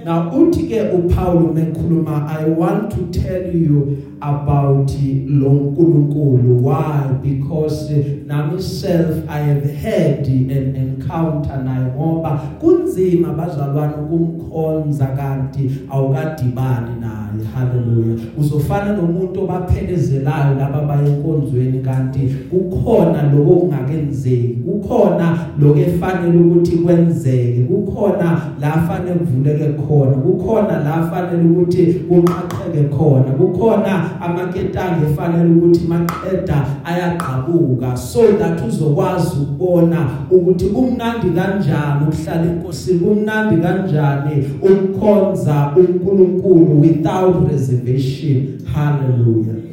Now 0.09 0.33
uthi 0.33 0.63
ke 0.65 0.89
uPaul 0.89 1.53
mekhuluma 1.53 2.25
I 2.25 2.49
want 2.49 2.89
to 2.97 3.13
tell 3.13 3.45
you 3.45 4.17
about 4.21 4.91
lo 5.27 5.51
nkulunkulu 5.51 6.65
why? 6.65 7.13
Because 7.23 7.91
nami 8.27 8.61
self 8.63 9.29
I 9.29 9.39
have 9.39 9.65
had 9.65 10.27
an 10.27 10.77
encounter 10.77 11.57
naye 11.65 11.87
ngoba 11.97 12.41
kunzima 12.61 13.33
bazalwane 13.33 13.95
ukumkhonza 13.95 15.07
kanti 15.07 15.71
awukadibani 15.91 17.01
naye. 17.01 17.19
Haleluya 17.55 18.17
uzofana 18.39 18.97
nomuntu 18.97 19.43
obaphelezelayo 19.43 20.55
laba 20.59 20.81
bayenkonzweni 20.81 21.79
kanti 21.79 22.21
kukhona 22.51 23.23
lokho 23.23 23.55
kungakenzeki 23.55 24.49
kukhona 24.49 25.39
lokho 25.61 25.81
efanele 25.81 26.39
ukuthi 26.39 26.77
kwenzeke. 26.77 27.63
Kukhona 27.63 28.41
la 28.61 28.71
fanele 28.73 29.15
kuvuleke 29.15 29.65
khona. 29.65 30.17
Kukhona 30.17 30.79
la 30.79 31.11
fanele 31.11 31.49
ukuthi 31.51 31.85
kuqhaqheke 32.09 32.89
khona. 32.97 33.33
Kukhona 33.39 34.08
amaketanga 34.21 35.07
efanele 35.11 35.51
ukuthi 35.55 35.87
maqeda 35.87 36.67
ayaqhabuka 36.85 37.97
so 37.97 38.33
that 38.33 38.67
uzokwazi 38.69 39.37
ukubona 39.43 40.09
ukuthi 40.31 40.67
kumnandi 40.67 41.31
kanjani 41.31 42.03
ukuhlala 42.09 42.47
enkosini 42.51 42.99
kumnandi 42.99 43.57
kanjani 43.63 44.47
ukukhonza 44.63 45.73
uNkulunkulu 45.77 46.81
without 46.81 47.51
reservation. 47.51 48.59
Hallelujah. 48.75 49.68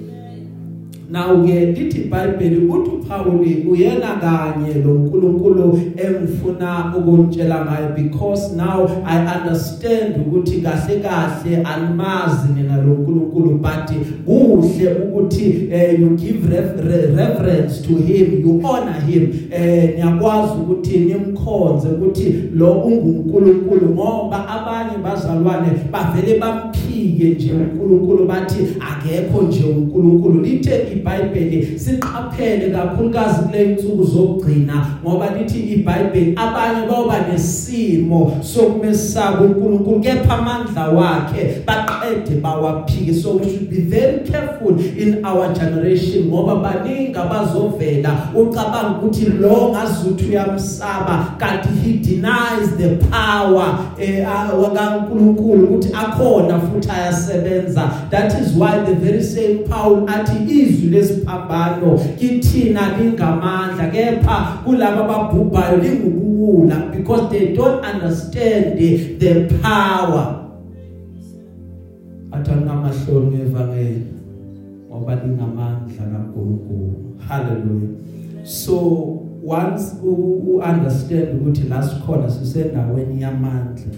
Now 1.09 1.35
ke 1.45 1.73
lithi 1.75 2.01
iBhayibheli 2.01 2.67
uthi 2.67 2.89
uPaul 2.89 3.45
uyena 3.69 4.15
kanye 4.21 4.73
lo 4.85 4.93
nkulunkulu 4.93 5.79
engifuna 5.97 6.93
ukuntshela 6.97 7.65
ngaye 7.65 7.87
because 7.95 8.55
now 8.55 8.87
I 9.05 9.17
understand 9.37 10.15
ukuthi 10.17 10.61
kahle 10.61 10.99
kahle 10.99 11.57
alimazi 11.63 12.47
mina 12.55 12.77
lo 12.77 12.93
nkulunkulu 12.93 13.49
but 13.61 13.91
kuhle 14.25 14.87
ukuthi 15.03 15.69
uh, 15.71 15.99
you 15.99 16.09
give 16.17 16.49
ref, 16.49 16.83
re, 16.83 17.05
reverence 17.15 17.81
to 17.81 17.95
him 17.97 18.41
you 18.41 18.61
honor 18.67 18.99
him. 19.07 19.49
Eh 19.51 19.95
niyakwazi 19.95 20.53
ukuthi 20.61 20.97
nimkhonze 20.99 21.87
ukuthi 21.87 22.33
lo 22.53 22.71
ungunkulunkulu 22.71 23.89
ngoba 23.89 24.47
abanye 24.47 24.97
bazalwane 25.03 25.67
bavele 25.91 26.39
bamphike 26.39 27.29
nje 27.29 27.53
uNkulunkulu 27.53 28.25
bathi 28.25 28.67
akekho 28.79 29.41
nje 29.41 29.63
uNkulunkulu. 29.63 30.41
Lithe 30.41 30.95
iBhayibheli 31.05 31.79
siqaphele 31.79 32.69
kakhulukazi 32.69 33.41
kule 33.41 33.63
insuku 33.63 34.03
zokugcina 34.03 34.87
ngoba 35.03 35.29
lithi 35.37 35.59
iBhayibheli 35.59 36.33
abanye 36.35 36.87
baba 36.87 37.27
nesimo 37.31 38.37
sokumesaba 38.41 39.41
uNkulunkulu 39.41 39.99
kepha 39.99 40.37
amandla 40.37 40.89
wakhe 40.89 41.61
baqede 41.65 42.41
bawaphike. 42.41 43.13
So 43.13 43.37
we 43.37 43.49
should 43.49 43.69
be 43.69 43.81
very 43.81 44.27
careful 44.27 44.79
in 44.79 45.25
our 45.25 45.53
generation 45.53 46.25
ngoba 46.25 46.55
baningi 46.55 47.15
abazovela 47.15 48.29
ucabanga 48.35 48.97
ukuthi 48.97 49.25
lo 49.25 49.69
ngazuthi 49.71 50.25
uyamsaba 50.25 51.35
kanti 51.37 51.69
he 51.83 51.93
denies 51.93 52.69
the 52.77 52.97
power 53.09 53.79
eh 53.99 54.25
kaNkulunkulu 54.75 55.63
ukuthi 55.63 55.89
akhona 55.93 56.59
futhi 56.59 56.89
ayasebenza. 56.89 57.91
That 58.09 58.33
is 58.41 58.53
why 58.53 58.79
the 58.79 58.95
very 58.95 59.23
same 59.23 59.63
Paul 59.69 60.09
athi 60.09 60.53
izwi 60.61 60.84
lesiphambano 60.89 61.99
kithina 62.19 62.97
lingamandla 62.97 63.87
kepha 63.87 64.61
kulabo 64.63 65.03
ababhubhayo 65.03 65.77
lingubuwula 65.77 66.75
because 66.91 67.29
they 67.29 67.55
don't 67.55 67.85
understand 67.85 68.77
the, 68.77 69.57
power. 69.61 70.41
Athanamahloni 72.31 73.37
ngevangeli 73.37 74.03
ngoba 74.89 75.15
lingamandla 75.15 76.03
kaNkulunkulu. 76.11 77.15
Hallelujah. 77.27 77.89
So 78.43 78.75
once 79.43 79.95
u 80.03 80.61
understand 80.61 81.41
ukuthi 81.41 81.69
la 81.69 81.83
sikhona 81.83 82.29
sisendaweni 82.29 83.21
yamandla 83.21 83.91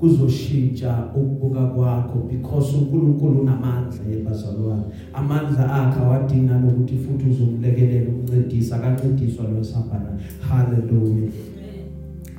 kuzoshintsha 0.00 1.08
ukubuka 1.14 1.66
kwakho 1.66 2.18
because 2.30 2.76
uNkulunkulu 2.76 3.40
unamandla 3.40 4.00
yebazalwane 4.10 4.84
amandla 5.14 5.72
akhe 5.72 6.00
awadinga 6.00 6.62
ukuthi 6.68 6.96
futhi 6.96 7.30
uzomlekelela 7.30 8.10
umncedisa 8.10 8.76
akancediswa 8.76 9.44
lo 9.44 9.64
sambana 9.64 10.18
hallelujah. 10.48 11.55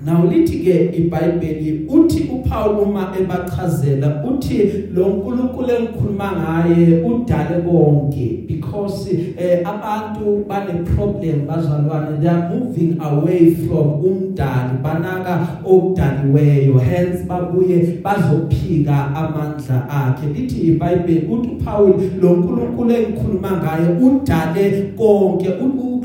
Now 0.08 0.24
lithi 0.24 0.63
ke 0.63 0.76
iBhayibheli 0.98 1.86
uthi 1.89 2.30
uPaul 2.32 2.80
uma 2.80 3.12
ebachazela 3.20 4.24
uthi 4.24 4.88
lo 4.96 5.10
nkulunkulu 5.10 5.72
engikhuluma 5.72 6.32
ngaye 6.32 7.04
udale 7.04 7.62
konke 7.62 8.48
because 8.48 9.10
eh, 9.38 9.67
abantu 9.67 10.46
bane 10.48 10.86
problem 10.96 11.46
bazalwane 11.48 12.22
they 12.22 12.30
are 12.30 12.48
moving 12.48 12.96
away 13.02 13.52
from 13.52 14.00
umdali 14.00 14.80
banaka 14.84 15.48
okudaliweyo 15.65 16.80
hence 16.80 17.24
babuye 17.28 18.00
bazophika 18.02 19.12
amandla 19.15 19.89
akhe. 19.89 20.28
Lithi 20.34 20.67
iBhayibheli 20.72 21.28
uthi 21.28 21.50
uPaul 21.50 21.93
lo 22.22 22.30
nkulunkulu 22.36 22.91
engikhuluma 22.91 23.52
ngaye 23.52 23.88
udale 24.00 24.93
konke 24.98 25.50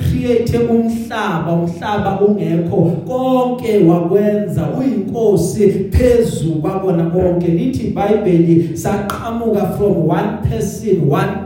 ucreate 0.03 0.59
umhlaba 0.59 1.53
umhlaba 1.53 2.21
ungekho 2.21 2.77
konke 3.07 3.85
wakwenza 3.85 4.69
uyinkosi 4.79 5.69
phezulu 5.69 6.55
kwabona 6.55 7.05
konke. 7.11 7.49
Lithi 7.49 7.87
iBhayibheli 7.87 8.77
saqhamuka 8.77 9.77
from 9.77 10.09
one 10.09 10.39
person 10.49 11.11
one 11.11 11.42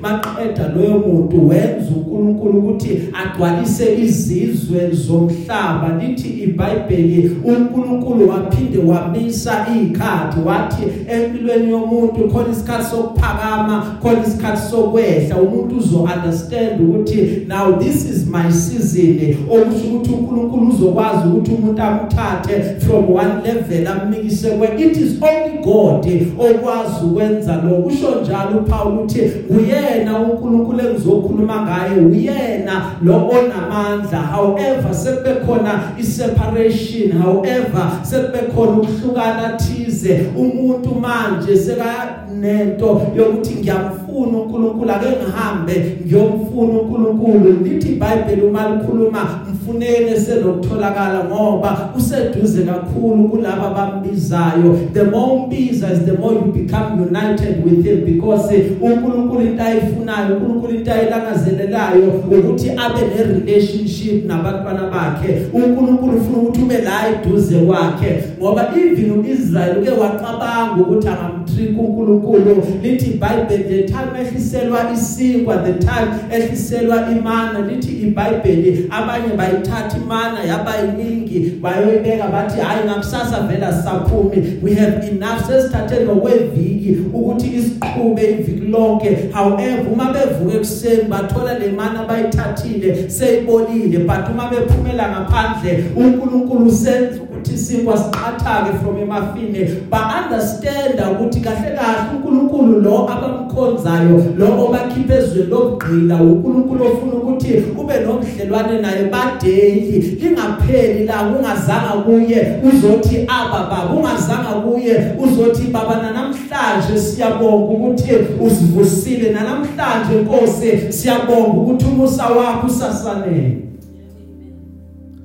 man 0.00 0.20
maqeda 0.20 0.72
loyo 0.74 0.98
muntu 0.98 1.48
wenza 1.48 1.90
uNkulunkulu 1.96 2.58
ukuthi 2.58 3.02
agcwalise 3.12 3.96
izizwe 3.96 4.90
zomhlaba. 4.90 6.00
Lithi 6.00 6.28
iBhayibheli 6.28 7.36
uNkulunkulu 7.44 8.28
waphinde 8.28 8.78
wamisa 8.78 9.66
ikhathi 9.82 10.40
wathi 10.46 10.82
empilweni 11.08 11.70
yomuntu 11.70 12.28
khona 12.28 12.48
isikhathi 12.52 12.90
sokuphakama 12.90 13.98
khona 14.02 14.26
isikhathi 14.26 14.70
sokwehla. 14.70 15.36
Umuntu 15.36 15.76
uzo 15.76 15.98
understand 15.98 16.80
ukuthi 16.80 17.46
now 17.48 17.78
this 17.78 18.10
is 18.10 18.26
my 18.26 18.52
season. 18.52 19.36
Okusho 19.50 19.88
ukuthi 19.88 20.12
uNkulunkulu 20.12 20.68
uzokwazi 20.68 21.28
ukuthi 21.28 21.50
umuntu 21.50 21.82
amthathe 21.82 22.80
from 22.80 23.10
one 23.10 23.34
level 23.44 23.86
amnikise 23.88 24.50
kwe 24.50 24.68
it 24.78 24.96
is 24.96 25.22
only 25.22 25.58
God 25.64 26.06
okwazi 26.38 27.04
ukwenza 27.04 27.56
lo 27.56 27.76
kusho 27.76 28.20
njalo 28.22 28.58
uPaul 28.58 28.98
uthi 28.98 29.27
uyena 29.50 30.18
uNkulunkulu 30.18 30.80
engizokhuluma 30.80 31.62
ngaye 31.62 32.00
uyena 32.06 32.82
lo 33.02 33.14
onamandla. 33.28 34.18
However 34.18 34.94
sekubekhona 34.94 35.80
iseparation 35.98 37.12
however 37.22 37.92
sekubekhona 38.02 38.72
ukuhlukana 38.72 39.56
thize. 39.56 40.26
Umuntu 40.36 40.94
manje 40.94 41.56
sekanento 41.56 43.02
yokuthi 43.16 43.54
ngiyamfuna 43.54 44.38
uNkulunkulu 44.38 44.90
ake 44.90 45.06
ngihambe 45.06 45.96
ngiyomfuna 46.06 46.72
uNkulunkulu. 46.80 47.64
Lithi 47.64 47.88
iBhayibheli 47.88 48.42
uma 48.42 48.68
likhuluma 48.68 49.40
mfunene 49.68 50.20
senokutholakala 50.20 51.24
ngoba 51.24 51.90
useduze 51.96 52.62
kakhulu 52.62 53.28
kulabo 53.28 53.74
bambizayo 53.74 54.78
the 54.92 55.04
more 55.04 55.32
umbiza 55.32 55.92
is 55.92 55.98
the 55.98 56.12
more 56.12 56.34
you 56.34 56.52
become 56.52 57.02
united 57.02 57.64
with 57.64 57.84
him 57.84 58.04
because 58.04 58.54
uNkulunkulu 58.80 59.40
into 59.40 59.62
ayifunayo 59.62 60.36
uNkulunkulu 60.36 60.74
into 60.74 60.92
ayilangazelelayo 60.92 62.08
ukuthi 62.08 62.70
abe 62.70 63.00
ne 63.00 63.22
relationship 63.22 64.24
nabantwana 64.26 64.82
bakhe. 64.90 65.46
uNkulunkulu 65.52 66.18
ufuna 66.18 66.38
ukuthi 66.38 66.62
ube 66.62 66.78
la 66.78 67.08
eduze 67.08 67.58
kwakhe 67.58 68.24
ngoba 68.38 68.68
even 68.76 69.10
uIsrael 69.10 69.78
uke 69.78 69.90
wacabanga 69.90 70.82
ukuthi 70.82 71.08
angamtreat 71.08 71.48
izwi 71.58 71.74
kuNkulunkulu 71.74 72.62
lithi 72.82 73.10
iBhayibheli 73.10 73.64
the 73.64 73.82
time 73.82 74.12
ehliselwa 74.20 74.92
isinkwa 74.92 75.56
the 75.56 75.72
time 75.72 76.10
ehliselwa 76.30 76.96
imana. 77.10 77.58
Lithi 77.60 77.92
iBhayibheli 77.92 78.86
abanye 78.90 79.34
bayithatha 79.58 79.96
imana 79.96 80.44
yaba 80.44 80.74
yiningi. 80.76 81.60
Bayoyibeka 81.60 82.28
bathi 82.28 82.60
hayi 82.60 82.84
ngakusasa 82.86 83.40
vela 83.40 83.72
saphumi. 83.72 84.62
We 84.62 84.74
have 84.74 85.08
enough. 85.08 85.46
Sesithathe 85.46 86.04
ngokweviki 86.04 86.96
ukuthi 87.14 87.46
isiqhube 87.46 88.30
iviki 88.30 88.66
lonke. 88.66 89.30
However 89.32 89.92
uma 89.92 90.12
bevuka 90.12 90.56
ekuseni 90.56 91.02
bathola 91.08 91.58
le 91.58 91.72
mana 91.72 92.04
bayithathile 92.04 93.10
seyibolile. 93.10 93.98
But 94.06 94.30
uma 94.30 94.50
bephumela 94.50 95.08
ngaphandle 95.08 95.84
uNkulunkulu 95.96 96.72
senza 96.72 97.20
ukuthi 97.38 97.54
isinkwa 97.54 97.96
siqhathake 97.98 98.78
from 98.82 98.98
emafini. 98.98 99.68
Ba 99.90 100.22
understand 100.22 101.00
ukuthi 101.12 101.40
kahle 101.40 101.76
kahle 101.76 102.10
uNkulunkulu 102.14 102.80
lo 102.80 103.08
abamkhonzayo 103.08 104.34
lo 104.36 104.66
obakhipha 104.66 105.14
ezweni 105.14 105.50
lokugqila 105.50 106.22
uNkulunkulu 106.22 106.84
ofuna 106.84 107.14
ukuthi 107.14 107.64
ube 107.78 107.94
nobudlelwane 108.00 108.80
naye 108.82 109.04
badeyi. 109.04 110.18
Lingapheli 110.20 111.04
la 111.04 111.22
ungazanga 111.22 112.02
kuye 112.04 112.60
uzothi 112.62 113.26
aba 113.28 113.70
baba 113.70 113.94
ungazanga 113.94 114.60
kuye 114.64 115.14
uzothi 115.18 115.62
baba 115.72 115.96
namhlanje 115.96 116.98
siyabonga 116.98 117.72
ukuthi 117.72 118.10
usivusile. 118.46 119.30
Namhlanje 119.30 120.14
Nkosi 120.22 120.92
siyabonga 120.92 121.60
ukuthi 121.60 121.84
umusa 121.86 122.26
wakho 122.26 122.66
usasanele. 122.66 123.62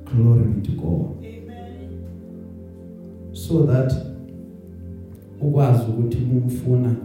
Glory 0.04 0.44
be 0.44 0.62
to 0.62 0.72
God. 0.72 1.13
So 3.48 3.66
that 3.66 3.92
ukwazi 5.40 5.82
ukuthi 5.90 6.18
umfuna 6.18 6.96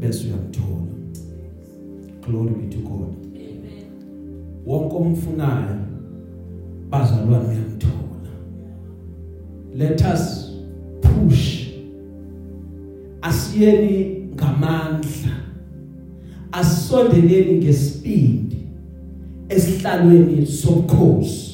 bese 0.00 0.26
uyamthola. 0.26 0.86
Glory 2.26 2.54
be 2.54 2.68
to 2.68 2.78
God. 2.78 3.14
Amen. 3.34 3.86
Wonke 4.66 4.96
omfunayo 4.96 5.76
bazalwane 6.90 7.48
uyamthola. 7.48 8.30
Let 9.74 10.02
us 10.14 10.52
push. 11.00 11.68
Asiyeni 13.22 14.28
ngamandla. 14.34 15.36
Asondeleni 16.52 17.58
ngespeed 17.58 18.56
esihlalweni 19.48 20.46
sobukhosi. 20.46 21.45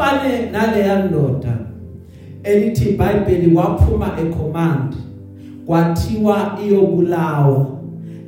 Asifane 0.00 0.50
naleya 0.52 1.04
ndoda 1.04 1.58
elithi 2.42 2.88
iBhayibheli 2.88 3.54
waphuma 3.54 4.16
ecommand 4.20 4.94
kwathiwa 5.66 6.58
iyobulawa. 6.66 7.66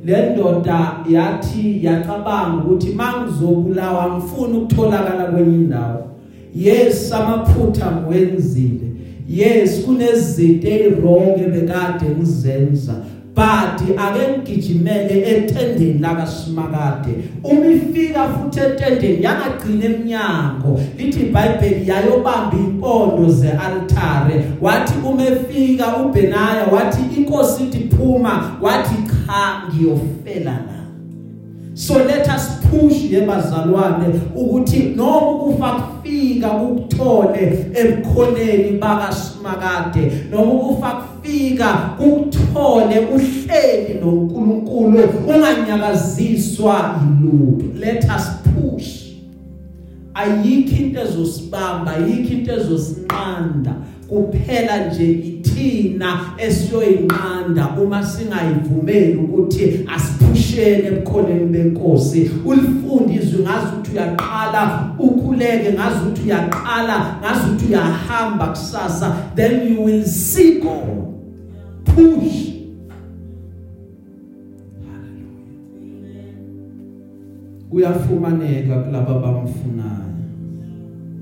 Le 0.05 0.29
ndoda 0.29 0.95
yathi 1.09 1.85
yacabanga 1.85 2.63
ukuthi 2.63 2.89
mangizobulawa 2.93 4.17
ngifuna 4.17 4.57
ukutholakala 4.57 5.25
kwenye 5.25 5.55
indawo. 5.55 6.07
Yes 6.55 7.13
amaphutha 7.13 7.91
ngwenzile. 7.91 8.87
Yes 9.29 9.81
kunezinto 9.85 10.67
ezirong 10.67 11.39
ebekade 11.39 12.05
ngizenza. 12.17 12.93
But 13.35 13.81
ake 13.97 14.37
ngigijimele 14.37 15.29
etendeni 15.29 15.99
laka 15.99 16.27
Simakade 16.27 17.13
uma 17.43 17.65
ifika 17.65 18.27
futhi 18.27 18.59
etendeni 18.59 19.23
yangagcina 19.23 19.85
eminyango 19.85 20.79
lithi 20.97 21.19
iBhayibheli 21.19 21.89
yayobamba 21.89 22.57
impondo 22.57 23.29
zealtare 23.29 24.45
wathi 24.61 24.93
uma 25.07 25.23
efika 25.23 25.97
uBenaya 25.97 26.65
wathi 26.65 27.01
inkosi 27.17 27.63
ithi 27.63 27.95
phuma 27.95 28.57
wathi 28.61 28.95
cha 28.95 29.61
ngiyofela 29.67 30.51
la 30.51 30.83
so 31.73 31.93
let 31.93 32.27
us 32.27 32.59
push 32.69 33.11
yebazalwane 33.11 34.21
ukuthi 34.35 34.79
noma 34.79 35.31
ukufa 35.31 35.71
kufika 35.71 36.51
ukuthole 36.51 37.67
ebukhoneni 37.73 38.77
bakaSimakade 38.77 40.11
noma 40.31 40.53
ukufa 40.53 41.03
kufika 41.23 41.89
ukuthole 41.99 42.99
uhleli 42.99 43.99
noNkulunkulu 44.01 44.99
unganyakaziswa 45.27 47.01
yilutho 47.01 47.65
let 47.79 48.05
us 48.05 48.27
push. 48.43 49.03
Ayikho 50.13 50.75
into 50.75 51.01
ezosibamba 51.01 51.91
ayikho 51.91 52.33
into 52.33 52.53
ezosinqanda. 52.53 53.75
Kuphela 54.07 54.87
nje 54.87 55.11
ithina 55.11 56.19
esiyoyinqanda 56.37 57.69
uma 57.83 58.03
singayivumeli 58.03 59.15
ukuthi 59.15 59.87
asiphushele 59.95 60.87
ebukhoneni 60.87 61.45
benkosi 61.45 62.31
ulifunde 62.45 63.13
izwi 63.13 63.43
ngazi 63.43 63.65
ukuthi 63.73 63.91
uyaqala 63.91 64.93
ukhuleke 64.99 65.73
ngazi 65.73 65.99
ukuthi 66.01 66.21
uyaqala 66.21 67.15
ngazi 67.21 67.49
ukuthi 67.49 67.65
uyahamba 67.65 68.47
kusasa 68.47 69.15
then 69.35 69.73
you 69.73 69.83
will 69.83 70.05
see 70.05 70.59
God. 70.59 71.12
Push. 71.95 72.53
Uyafumaneka 77.71 78.79
kulabo 78.79 79.11
abamfunayo. 79.11 80.13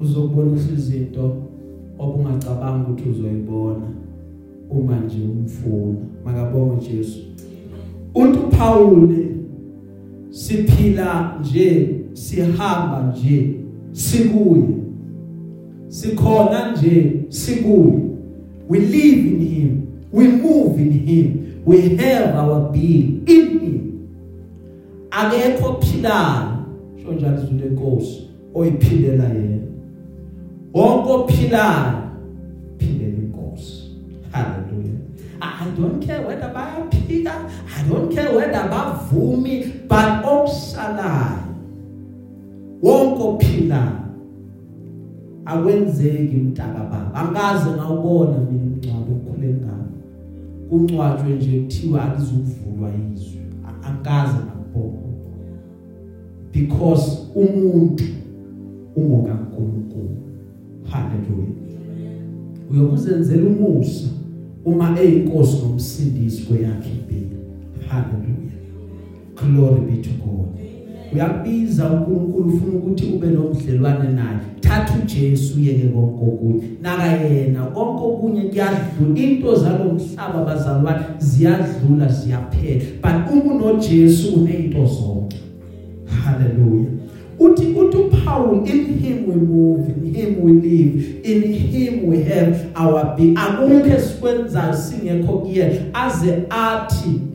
Uzokubona 0.02 0.58
izinto 0.74 1.38
obungacabanga 2.00 2.90
ukuthi 2.90 3.10
uzoyibona 3.10 3.88
uma 4.70 5.00
nje 5.00 5.18
umfuna. 5.24 6.00
Makabonge 6.26 6.88
Jesu 6.88 7.20
uthi 8.16 8.40
uPaul 8.40 9.16
siphila 10.30 11.40
nje 11.40 11.96
sihamba 12.14 13.12
nje 13.12 13.56
sikuye. 13.92 14.64
Sikhona 15.88 16.72
nje 16.72 17.14
sikuye. 17.30 18.00
We 18.70 18.80
live 18.80 19.28
in 19.28 19.40
him. 19.40 19.82
We 20.12 20.28
move 20.28 20.78
in 20.78 20.92
him. 20.92 21.62
We 21.66 21.96
have 21.98 22.36
our 22.36 22.72
being 22.72 23.24
in 23.28 23.60
him. 23.60 24.08
Akekho 25.12 25.70
ophilayo 25.70 26.66
sho 27.04 27.12
njalo 27.14 27.38
izulu 27.44 27.60
lenkosi 27.60 28.30
oyiphilela 28.54 29.24
yena. 29.24 29.68
Wonke 30.74 31.12
ophilayo 31.12 31.94
philela 32.78 33.18
inkosi 33.18 33.84
haleluya 34.32 34.98
I 35.42 35.66
don't 35.78 36.06
care 36.06 36.22
whether 36.22 36.50
bayaphika 36.54 37.50
I 37.78 37.90
don't 37.90 38.14
care 38.14 38.32
whether 38.36 38.70
bavumi 38.70 39.88
but 39.88 40.26
okusalayo. 40.26 41.56
Wonke 42.82 43.24
ophilayo 43.24 44.02
akwenzeki 45.46 46.36
mntaka 46.36 46.80
baba. 46.80 47.14
Angaze 47.14 47.70
ngawubona 47.70 48.38
mina 48.38 48.78
ngalo 48.78 49.21
kuncwatshwe 50.72 51.36
nje 51.36 51.60
kuthiwa 51.60 52.04
akuzuvulwa 52.04 52.92
izwi 53.14 53.42
angaze 53.84 54.38
ngakubona. 54.46 54.98
Because 56.54 57.18
umuntu 57.36 58.04
ungokaNkulunkulu 58.96 60.18
haleluya 60.84 61.56
uyokuzenzela 62.72 63.48
umusa 63.50 64.08
uma 64.66 65.00
eyinkosi 65.00 65.58
nomsindisi 65.58 66.44
kweyakhe 66.44 66.90
impilo. 66.92 67.40
Haleluya 67.88 68.52
glory 69.36 69.82
be 69.82 70.02
to 70.02 70.10
God. 70.10 70.61
Uyakubiza 71.14 71.90
uNkulunkulu 71.92 72.50
ufuna 72.50 72.78
ukuthi 72.78 73.06
ube 73.06 73.28
nobudlelwane 73.28 74.10
naye. 74.10 74.38
Thatha 74.60 75.00
uJesu 75.04 75.58
uyeke 75.58 75.88
konke 75.88 76.26
okunye. 76.26 76.64
Naka 76.82 77.06
yena 77.06 77.66
konke 77.66 78.04
okunye 78.04 78.42
kuyadlula. 78.42 79.20
Into 79.20 79.56
zalomhlaba 79.56 80.46
bazalwane 80.46 81.00
ziyadlula 81.20 82.08
ziyaphela. 82.08 82.82
But 83.02 83.34
uma 83.34 83.54
unoJesu 83.54 84.36
unezinto 84.36 84.86
zonke. 84.86 85.38
Hallelujah. 86.24 86.92
Uthi 87.40 87.66
uthi 87.66 87.98
uPaul 87.98 88.68
in 88.68 89.00
him 89.00 89.28
we 89.28 89.36
move 89.36 89.90
in 89.90 90.14
him 90.14 90.44
we 90.44 90.52
live 90.52 91.26
in 91.26 91.54
him 91.54 92.08
we 92.08 92.24
have 92.24 92.68
our 92.76 93.16
being. 93.18 93.36
Akukho 93.38 93.96
esikwenzayo 93.98 94.74
singekho 94.74 95.34
kuye 95.34 95.82
aze 95.94 96.44
athi 96.50 97.31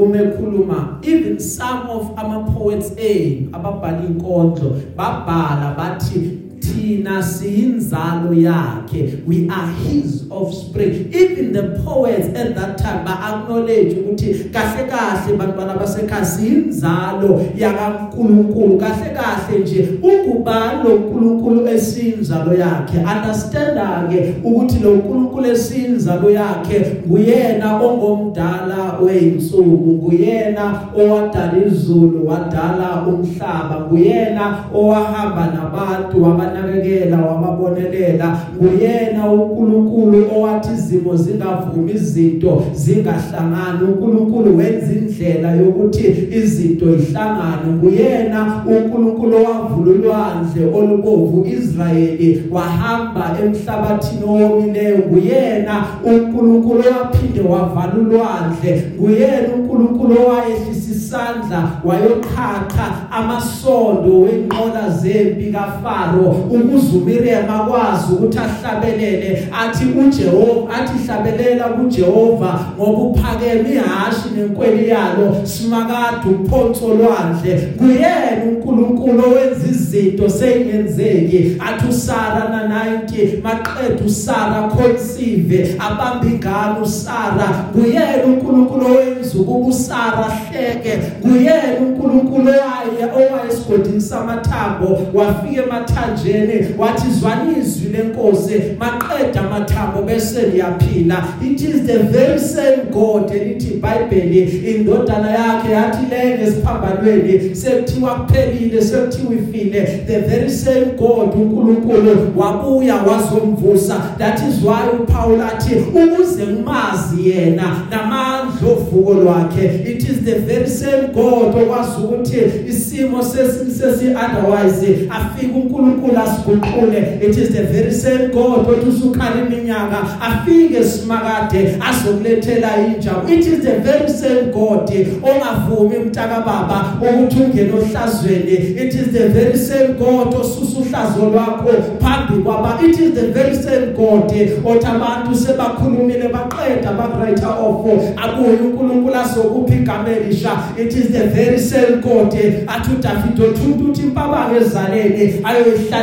umekhuluma 0.00 0.98
even 1.02 1.38
some 1.40 1.90
of 1.90 2.10
ama 2.16 2.40
poets 2.52 2.92
eh 2.96 3.42
ababhala 3.52 4.02
inkondlo 4.08 4.76
babhala 4.96 5.74
bathi 5.78 6.39
thina 6.70 7.22
siyinzalo 7.22 8.34
yakhe 8.34 9.22
we 9.26 9.48
are 9.48 9.72
his 9.84 10.26
offspring. 10.30 11.12
Even 11.12 11.52
the 11.52 11.82
poets 11.84 12.28
at 12.38 12.54
that 12.54 12.78
time 12.78 13.04
ba 13.04 13.18
acknowledge 13.28 13.94
ukuthi 13.98 14.50
kahle 14.52 14.86
kahle 14.88 15.36
bantwana 15.36 15.74
basekhaya 15.74 16.24
siyinzalo 16.24 17.46
yakaNkuluNkulu. 17.56 18.78
Kahle 18.78 19.10
kahle 19.14 19.58
nje 19.58 19.88
ukubani 20.02 20.84
lo 20.84 20.96
uNkulunkulu 20.96 21.68
esinzalo 21.68 22.54
yakhe 22.54 22.98
understand 22.98 24.10
ke 24.10 24.34
ukuthi 24.44 24.78
lo 24.82 24.92
uNkulunkulu 24.92 25.46
esinzalo 25.46 26.30
yakhe 26.30 27.02
nguyena 27.06 27.80
ongomdala 27.80 28.98
weinsuku 29.02 29.90
nguyena 29.92 30.80
owadala 30.96 31.66
izulu 31.66 32.28
wadala 32.28 33.06
umhlaba 33.06 33.86
nguyena 33.86 34.64
owahamba 34.74 35.46
nabantu 35.46 36.22
wabanakekela 36.60 37.16
wababonelela 37.16 38.38
nguyena 38.56 39.30
uNkulunkulu 39.32 40.26
owathi 40.36 40.72
izimo 40.74 41.16
zingavumi 41.16 41.92
izinto 41.92 42.62
zingahlangani. 42.74 43.84
uNkulunkulu 43.88 44.56
wenza 44.56 44.92
indlela 44.92 45.52
yokuthi 45.52 46.28
izinto 46.32 46.86
ihlangane 46.86 47.72
nguyena 47.72 48.62
uNkulunkulu 48.66 49.36
owavula 49.36 49.90
ulwandle 49.90 50.64
olubovu 50.74 51.46
Israeli 51.46 52.44
wahamba 52.50 53.36
emhlabathini 53.44 54.24
owomileyo. 54.24 54.98
Nguyena 54.98 55.84
uNkulunkulu 56.04 56.78
waphinde 56.78 57.40
wavala 57.40 57.94
ulwandle 57.94 58.92
nguyena 58.98 59.48
uNkulunkulu 59.54 60.14
owayehlisa 60.22 60.90
isandla 61.10 61.70
wayoqhaqha 61.84 63.10
amasondo 63.10 64.20
wenqola 64.20 64.90
zempi 64.90 65.52
kaFaro. 65.52 66.36
Ukuze 66.50 66.96
uMiriam 66.96 67.50
akwazi 67.50 68.12
ukuthi 68.12 68.38
ahlabelele 68.38 69.48
athi 69.60 69.84
uJehova 69.84 70.74
athi 70.74 70.92
hlabelela 71.06 71.64
kuJehova 71.64 72.60
ngoba 72.76 73.02
uphakeme 73.02 73.70
ihashi 73.72 74.28
nenkweli 74.36 74.88
yalo 74.88 75.36
simakade 75.44 76.28
uphonso 76.28 76.88
lwandle. 76.88 77.74
Kuyena 77.78 78.44
uNkulunkulu 78.48 79.24
owenza 79.24 79.66
izinto 79.70 80.28
seyenzeki 80.28 81.56
athi 81.58 81.86
uSara 81.88 82.48
na 82.48 82.84
90 82.84 83.42
maqedwe 83.42 84.06
uSara 84.06 84.62
conceive 84.62 85.76
abamba 85.78 86.26
ingane 86.26 86.80
uSara. 86.82 87.48
Kuyena 87.72 88.24
uNkulunkulu 88.26 88.86
owenza 88.86 89.38
ukuba 89.38 89.68
uSara 89.68 90.24
hleke. 90.24 90.96
Kuyena 91.22 91.80
uNkulunkulu 91.80 92.48
owaye 92.48 93.04
owayesigodini 93.16 94.00
samathambo 94.00 94.98
wafika 95.14 95.62
emathanjeni. 95.62 96.29
Wathi 96.78 97.10
zwani 97.20 97.58
izwi 97.60 97.92
lenkosi 97.92 98.62
maqeda 98.78 99.40
amathambo 99.40 100.02
bese 100.02 100.42
liyaphila. 100.42 101.24
It 101.42 101.60
is 101.60 101.86
the 101.86 101.98
very 101.98 102.38
same 102.38 102.90
god 102.92 103.30
elithi 103.30 103.74
iBhayibheli 103.74 104.40
indodana 104.70 105.30
yakhe 105.30 105.72
yathi 105.72 106.06
le 106.10 106.38
ngesiphambanweni 106.38 107.56
sekuthiwa 107.56 108.14
kuphelile 108.14 108.82
sekuthiwa 108.82 109.34
ifile. 109.34 110.04
The 110.06 110.20
very 110.20 110.50
same 110.50 110.86
god 110.98 111.34
uNkulunkulu 111.34 112.32
wabuya 112.36 112.94
wazomvusa. 112.94 114.00
That 114.18 114.38
is 114.48 114.62
why 114.64 115.00
uPaul 115.00 115.40
athi 115.40 115.74
ukuze 115.74 116.46
ngimazi 116.46 117.30
yena 117.30 117.76
namandla 117.90 118.70
ovuko 118.72 119.14
lwakhe. 119.14 119.64
It 119.64 120.02
is 120.02 120.20
the 120.24 120.38
very 120.38 120.68
same 120.68 121.08
god 121.14 121.54
okwazi 121.54 122.00
ukuthi 122.04 122.36
isimo 122.68 123.22
sesi 123.22 124.06
otherwise 124.06 125.08
afika 125.10 125.56
uNkulunkulu 125.56 126.18
asiguqule 126.22 127.18
it 127.22 127.36
is 127.36 127.48
the 127.48 127.62
very 127.62 127.92
same 127.92 128.28
god 128.28 128.68
othi 128.68 128.88
usukhala 128.88 129.40
iminyaka 129.46 129.98
afike 130.20 130.84
simakade 130.84 131.78
azokulethela 131.90 132.68
injabu 132.86 133.32
it 133.32 133.46
is 133.46 133.60
the 133.60 133.76
very 133.78 134.08
same 134.08 134.42
god 134.52 134.90
ongavumi 135.22 135.98
mntaka 135.98 136.40
baba 136.40 136.84
ukuthi 137.00 137.36
ungene 137.42 137.72
ohlazweni. 137.72 138.52
It 138.52 138.94
is 138.94 139.12
the 139.12 139.28
very 139.28 139.58
same 139.58 139.94
god 139.94 140.34
osusa 140.34 140.78
uhlazo 140.78 141.30
lwakho 141.30 141.68
phambi 142.00 142.42
kwaba. 142.42 142.78
It 142.82 143.00
is 143.00 143.12
the 143.12 143.26
very 143.26 143.56
same 143.56 143.86
god 143.86 144.32
othi 144.64 144.86
abantu 144.86 145.34
sebakhulumile 145.34 146.28
baqeda 146.28 146.92
bakwriter 146.92 147.48
off. 147.48 147.86
Abuye 148.16 148.56
uNkulunkulu 148.56 149.14
asokuphi 149.14 149.74
igama 149.74 150.08
elisha. 150.08 150.50
It 150.78 150.96
is 150.96 151.08
the 151.08 151.26
very 151.26 151.58
same 151.58 151.96
god 152.02 152.34
athi 152.66 152.90
uDavid 152.98 153.40
othunta 153.40 153.84
uthi 153.90 154.02
impabanga 154.02 154.56
ezaleni 154.60 155.44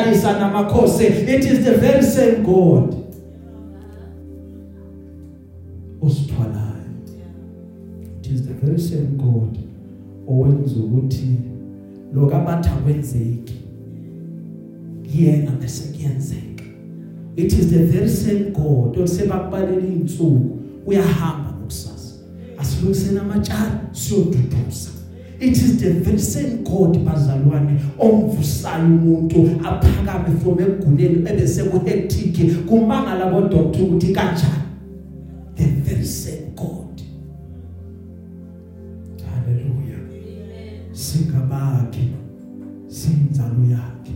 ayoyihlalisa 0.08 0.40
namakhosi 0.40 1.06
it 1.06 1.46
is 1.46 1.64
the 1.64 1.74
very 1.74 2.04
same 2.04 2.44
god. 2.44 2.96
Osithwalayo 6.02 6.78
it 8.20 8.28
is 8.28 8.42
the 8.44 8.54
very 8.54 8.80
same 8.80 9.18
god 9.18 9.58
owenza 10.28 10.76
ukuthi 10.76 11.28
lokabatha 12.14 12.70
kwenzeki 12.70 13.54
yena 15.16 15.52
bese 15.52 15.94
kuyenzeka. 15.94 16.64
It 17.36 17.54
is 17.54 17.68
the 17.68 17.86
very 17.86 18.10
same 18.10 18.52
god. 18.52 18.98
Osebakubalela 18.98 19.88
insuku 19.88 20.58
uyahamba 20.86 21.52
nokusasa 21.60 22.16
asilungisena 22.58 23.22
amatshana 23.22 23.80
siyoduduza 23.92 24.97
it 25.40 25.58
is 25.58 25.78
the 25.78 25.90
very 25.90 26.20
same 26.20 26.64
god 26.64 26.98
bazalwane 27.06 27.80
omvusayo 28.00 28.86
umuntu 28.86 29.50
aphakame 29.64 30.40
from 30.40 30.60
eguleni 30.60 31.30
ebese 31.30 31.64
ku 31.64 31.80
hectic 31.86 32.66
kumangala 32.66 33.32
bo 33.32 33.42
doctor 33.42 33.82
ukuthi 33.82 34.14
kanjani? 34.14 34.64
The 35.56 35.66
very 35.66 36.06
same 36.06 36.52
god. 36.56 37.02
Haleluya 39.26 40.00
singabakhe 40.92 42.08
sinzalo 42.88 43.64
yakhe. 43.70 44.14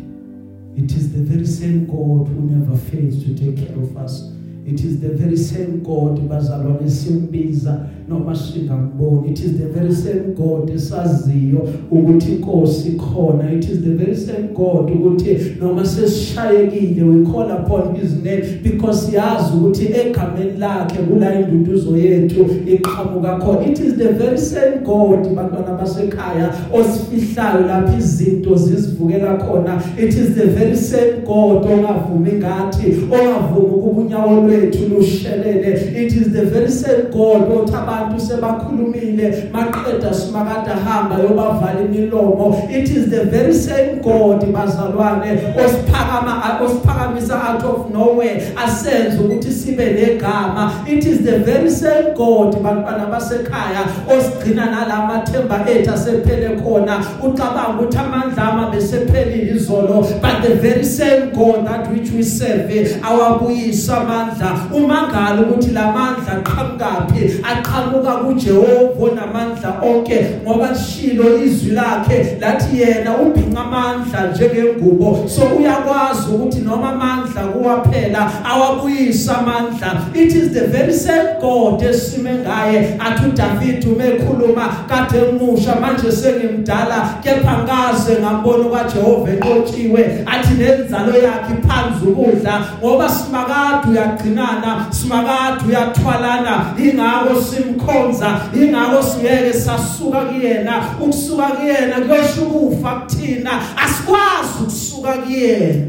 It 0.77 0.91
is 0.91 1.11
the 1.11 1.19
very 1.19 1.45
same 1.45 1.85
god 1.85 2.27
who 2.27 2.41
never 2.49 2.77
fails 2.77 3.23
to 3.23 3.35
take 3.35 3.57
care 3.57 3.77
of 3.77 3.97
us. 3.97 4.33
It 4.65 4.83
is 4.83 4.99
the 4.99 5.09
very 5.09 5.37
same 5.37 5.83
god 5.83 6.19
bazalwane 6.29 6.89
simbiza 6.89 7.89
noma 8.11 8.35
singamboni. 8.35 9.31
It 9.31 9.39
is 9.39 9.57
the 9.57 9.67
very 9.67 9.95
same 9.95 10.35
god 10.35 10.69
esaziyo 10.69 11.67
ukuthi 11.91 12.31
inkosi 12.31 12.89
ikhona 12.89 13.51
it 13.51 13.63
is 13.69 13.81
the 13.81 13.89
very 13.89 14.15
same 14.15 14.47
god 14.53 14.91
ukuthi 14.91 15.55
noma 15.59 15.85
sesishayekile 15.85 17.03
we 17.03 17.25
call 17.25 17.51
upon 17.51 17.95
his 17.95 18.11
name 18.23 18.43
because 18.63 19.15
yazi 19.15 19.57
ukuthi 19.57 19.85
egameni 19.85 20.57
lakhe 20.57 20.97
kula 20.97 21.39
induduzo 21.39 21.97
yethu 21.97 22.45
iqhamuka 22.67 23.37
khona. 23.37 23.67
It 23.71 23.79
is 23.79 23.95
the 23.95 24.09
very 24.09 24.37
same 24.37 24.77
god 24.85 25.35
bantwana 25.35 25.73
basekhaya 25.77 26.53
osifihlayo 26.73 27.67
lapha 27.67 27.97
izinto 27.97 28.55
zisivukela 28.55 29.37
khona. 29.37 29.81
It 29.97 30.13
is 30.13 30.35
the 30.35 30.45
very 30.45 30.77
same 30.77 31.11
god 31.25 31.65
ongavumi 31.65 32.31
ngathi 32.31 32.85
ongavumi 33.11 33.75
ukuba 33.75 34.01
unyawo 34.01 34.41
lwethu 34.41 34.89
lushelele 34.89 36.01
it 36.05 36.13
is 36.13 36.31
the 36.31 36.45
very 36.45 36.71
same 36.71 37.03
god 37.11 37.41
othi 37.51 37.71
abantu 38.01 38.19
sebakhulumile 38.19 39.49
maqeda 39.53 40.13
simakade 40.13 40.71
hamba 40.85 41.15
yobavala 41.15 41.81
imilomo. 41.81 42.69
It 42.69 42.89
is 42.89 43.09
the 43.09 43.25
very 43.25 43.53
same 43.53 44.01
god 44.01 44.41
bazalwane 44.53 45.39
osiphakama 45.55 46.59
osiphakamisa 46.61 47.35
out 47.49 47.63
of 47.63 47.89
nowhere 47.91 48.41
asenze 48.55 49.17
ukuthi 49.19 49.51
sibe 49.51 49.85
negama. 49.85 50.71
It 50.87 51.05
is 51.05 51.21
the 51.23 51.39
very 51.39 51.69
same 51.69 52.13
god 52.15 52.55
bantwana 52.63 53.05
basekhaya 53.05 53.85
osigcina 54.07 54.65
nalamathemba 54.65 55.65
ethu 55.69 55.91
asephele 55.93 56.49
khona. 56.61 57.05
Ucabanga 57.23 57.69
ukuthi 57.69 57.97
amandla 57.97 58.43
ama 58.51 58.71
besephelile 58.71 59.55
izolo 59.55 60.01
but 60.21 60.41
the 60.41 60.55
very 60.55 60.85
same 60.85 61.31
god 61.35 61.65
that 61.65 61.91
which 61.91 62.11
we 62.11 62.23
serve 62.23 62.71
awabuyisa 63.03 63.97
amandla. 63.97 64.59
Umangalo 64.73 65.41
ukuthi 65.41 65.71
lamandla 65.71 66.31
aqhamukapi 66.31 67.41
aqhamuka 67.43 67.90
kuJehova 67.99 69.15
namandla 69.15 69.81
onke 69.81 70.25
ngoba 70.43 70.71
lishilo 70.71 71.43
izwi 71.43 71.71
lakhe 71.71 72.37
lathi 72.39 72.81
yena 72.81 73.17
ubhinqa 73.17 73.61
amandla 73.61 74.31
njengengubo. 74.31 75.27
So 75.27 75.41
uyakwazi 75.41 76.31
ukuthi 76.33 76.59
noma 76.59 76.89
amandla 76.89 77.41
kuwaphela 77.41 78.31
awabuyisa 78.45 79.37
amandla. 79.37 80.01
It 80.13 80.35
is 80.35 80.53
the 80.53 80.67
very 80.67 80.93
same 80.93 81.39
god 81.41 81.83
esime 81.83 82.33
ngaye 82.33 82.97
athi 82.99 83.25
uDavid 83.25 83.85
umekhuluma 83.85 84.69
kade 84.87 85.17
emusha 85.17 85.75
manje 85.75 86.11
sengimdala 86.11 87.09
kepha 87.23 87.57
ngaze 87.63 88.19
ngambona 88.21 88.63
kwaJehova 88.63 89.31
enqotshiwe 89.31 90.25
athi 90.25 90.53
nenzalo 90.53 91.13
yakhe 91.13 91.53
phansi 91.67 92.05
ukudla 92.05 92.65
ngoba 92.79 93.09
simakade 93.09 93.91
uyagcinana 93.91 94.85
simakade 94.89 95.65
uyathwalana 95.67 96.65
ingako 96.77 97.41
simkhonza 97.71 98.41
ingako 98.55 99.03
siyeke 99.03 99.53
sasuka 99.53 100.21
kuyena 100.25 100.83
ukusuka 101.01 101.43
kuyena 101.47 102.01
kuyosho 102.01 102.41
ukufa 102.41 102.95
kuthina. 102.99 103.51
Asikwazi 103.77 104.63
ukusuka 104.63 105.13
kuyena. 105.13 105.87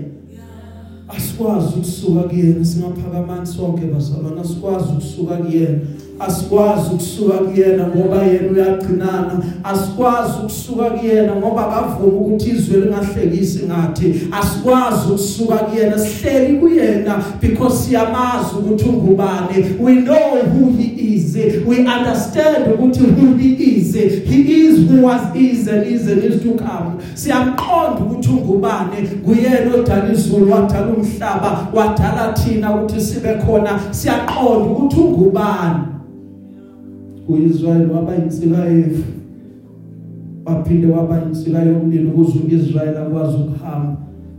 Asikwazi 1.09 1.67
ukusuka 1.77 2.23
kuyena 2.23 2.65
singaphakamani 2.65 3.47
sonke 3.47 3.87
bazalwana 3.87 4.41
asikwazi 4.41 4.85
ukusuka 4.93 5.37
kuyena. 5.37 5.79
Asikwazi 6.27 6.91
ukusuka 6.95 7.39
kuyena 7.39 7.87
ngoba 7.87 8.23
yena 8.23 8.53
uyagcinana. 8.53 9.43
Asikwazi 9.65 10.33
ukusuka 10.41 10.85
kuyena 10.91 11.37
ngoba 11.37 11.67
akavumi 11.67 12.17
ukuthi 12.17 12.51
izwe 12.51 12.81
lingahlekisi 12.81 13.67
ngathi. 13.67 14.29
Asikwazi 14.41 15.09
ukusuka 15.09 15.57
kuyena 15.57 15.99
sihleli 15.99 16.59
kuyena 16.59 17.25
because 17.41 17.85
siyamazi 17.85 18.55
ukuthi 18.59 18.85
ungubani. 18.85 19.77
We 19.81 19.95
know 19.95 20.43
who 20.43 20.73
he 20.77 21.15
is. 21.15 21.37
We 21.67 21.79
understand 21.79 22.67
ukuthi 22.75 23.01
who 23.01 23.37
he 23.37 23.49
is. 23.55 23.95
He 23.95 24.67
is 24.67 24.91
who 24.91 25.03
was 25.03 25.37
is 25.37 25.69
and 25.69 25.87
is 25.87 26.09
and 26.09 26.23
is 26.25 26.43
to 26.43 26.55
come. 26.55 26.99
Siyamqonda 27.15 28.01
ukuthi 28.01 28.29
ungubani. 28.29 29.09
Kuyena 29.25 29.75
odala 29.75 30.13
izulu 30.13 30.53
wadala 30.53 30.87
umhlaba 30.87 31.69
wadala 31.75 32.33
thina 32.33 32.75
ukuthi 32.75 33.01
sibe 33.01 33.35
khona. 33.35 33.81
Siyaqonda 33.91 34.71
ukuthi 34.71 35.01
ungubani. 35.01 35.93
uIsrael 37.29 37.91
waba 37.91 38.17
insika 38.17 38.65
yefu 38.65 39.03
waphinde 40.45 40.87
waba 40.87 41.23
insika 41.29 41.63
yomlilo 41.63 42.11
ukuze 42.11 42.39
uIsrael 42.39 42.97
akwazi 42.97 43.37
ukuhamba. 43.37 43.97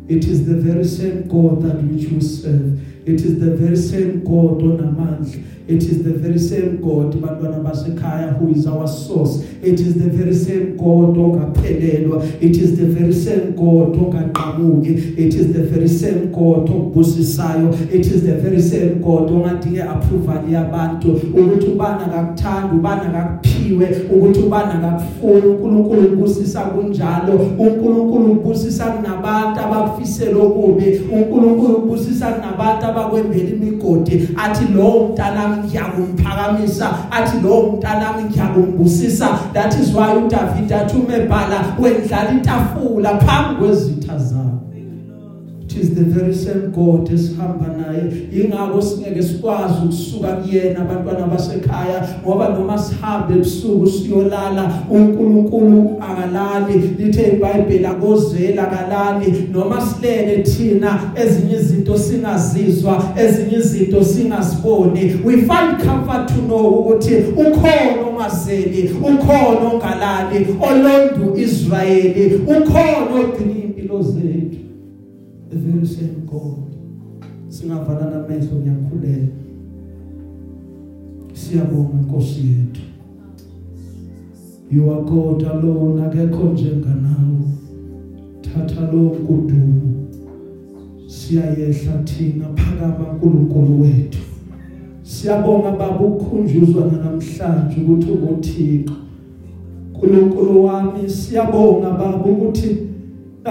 It 0.07 0.27
is 0.27 0.45
the 0.45 0.53
very 0.53 0.85
same 0.85 1.23
god 1.29 1.61
that 1.61 1.81
which 1.91 2.11
we 2.11 2.21
serve. 2.21 2.79
It 3.05 3.21
is 3.21 3.39
the 3.39 3.51
very 3.51 3.77
same 3.77 4.11
god 4.23 4.61
onamandla. 4.63 5.27
It 5.67 5.83
is 5.83 6.03
the 6.03 6.13
very 6.13 6.39
same 6.39 6.77
god 6.81 7.15
bantwana 7.15 7.59
basekhaya 7.63 8.33
who 8.37 8.49
is 8.49 8.67
our 8.67 8.87
source. 8.87 9.43
It 9.61 9.79
is 9.79 9.93
the 9.95 10.09
very 10.09 10.35
same 10.35 10.75
god 10.77 11.17
ongaphelelwa. 11.17 12.23
It 12.41 12.57
is 12.57 12.77
the 12.77 12.85
very 12.85 13.13
same 13.13 13.51
god 13.55 13.95
ongaqhamuki 13.95 15.17
it 15.17 15.33
is 15.35 15.53
the 15.53 15.63
very 15.63 15.87
same 15.87 16.31
god 16.31 16.69
obusisayo 16.69 17.73
it 17.93 18.05
is 18.05 18.23
the 18.23 18.35
very 18.35 18.61
same 18.61 18.99
god 19.01 19.31
ongadinge 19.31 19.81
approval 19.81 20.43
yabantu. 20.51 21.11
Ukuthi 21.33 21.67
ubana 21.67 22.05
akakuthanda 22.05 22.73
ubana 22.73 23.01
akakuphiwe 23.09 23.87
ukuthi 24.15 24.39
ubana 24.39 24.73
akakufuni. 24.73 25.41
uNkulunkulu 25.41 26.13
ubusisa 26.13 26.61
kunjalo. 26.61 27.33
uNkulunkulu 27.59 28.31
ubusisa 28.31 28.85
kunabantu 28.85 29.59
abakufisela 29.59 30.37
okubi. 30.37 31.01
uNkulunkulu 31.13 31.75
ubusisa 31.75 32.31
kunabantu 32.31 32.85
abakwembela 32.85 33.49
imigodi. 33.49 34.29
Athi 34.35 34.73
lo 34.73 35.09
mntana 35.11 35.52
wami 35.53 35.67
ngiyakumphakamisa. 35.67 37.11
Athi 37.11 37.39
lo 37.39 37.71
mntanami 37.71 38.23
ngiyakumbusisa. 38.23 39.39
That 39.53 39.79
is 39.79 39.93
why 39.93 40.13
uDavid 40.13 40.73
athi 40.73 40.97
umebhala 40.97 41.75
wendlala 41.79 42.31
itafula 42.31 43.17
phambi 43.17 43.55
kwezitha 43.55 44.17
zakho 44.17 44.42
it 45.75 45.81
is 45.81 45.95
the 45.95 46.03
very 46.03 46.33
same 46.33 46.71
God 46.71 47.09
esihamba 47.09 47.67
naye. 47.67 48.27
Ingakho 48.31 48.81
singeke 48.81 49.23
sikwazi 49.23 49.73
ukusuka 49.83 50.27
kuyena 50.27 50.81
abantwana 50.81 51.27
basekhaya 51.27 52.07
ngoba 52.25 52.49
noma 52.49 52.77
sihambe 52.77 53.33
ebusuku 53.33 53.87
siyolala 53.87 54.83
uNkulunkulu 54.89 56.01
akalali 56.01 56.77
lithe 56.97 57.31
iBhayibheli 57.31 57.85
akozela 57.85 58.71
akalali. 58.71 59.49
Noma 59.53 59.81
silele 59.81 60.43
thina 60.43 60.99
ezinye 61.15 61.55
izinto 61.55 61.97
singazizwa 61.97 63.03
ezinye 63.17 63.57
izinto 63.57 64.03
singaziboni. 64.03 65.21
We 65.25 65.35
find 65.41 65.81
comfort 65.83 66.27
to 66.27 66.41
know 66.41 66.79
ukuthi 66.79 67.15
ukhona 67.15 68.07
ongazeli 68.09 68.95
ukhona 69.01 69.73
ongalali 69.73 70.47
olondu 70.61 71.37
Israeli 71.37 72.35
ukhona 72.35 73.15
ogcina 73.19 73.63
impilo 73.63 74.01
zethu 74.01 74.52
the 75.53 75.59
very 75.59 75.85
same 75.85 76.25
God 76.25 76.73
singavala 77.47 78.09
namehlo 78.09 78.59
ngiyakhulela 78.59 79.27
siyabonga 81.33 81.97
Nkosi 82.01 82.39
yethu 82.39 82.81
you 84.71 84.91
are 84.91 85.01
God 85.01 85.43
alone 85.43 86.03
akekho 86.05 86.43
njenganawe 86.43 87.43
thatha 88.41 88.91
lo 88.91 89.03
nkudumo 89.03 89.81
siyayehla 91.07 92.03
thina 92.03 92.45
phakama 92.55 93.11
uNkulunkulu 93.11 93.81
wethu 93.81 94.19
siyabonga 95.03 95.71
baba 95.71 95.99
ukukhunjuzwa 95.99 96.85
namhlanje 96.85 97.81
ukuthi 97.81 98.11
unguThixo 98.11 98.93
uNkulunkulu 99.93 100.65
wami 100.65 101.09
siyabonga 101.09 101.91
baba 101.91 102.25
ukuthi 102.25 102.92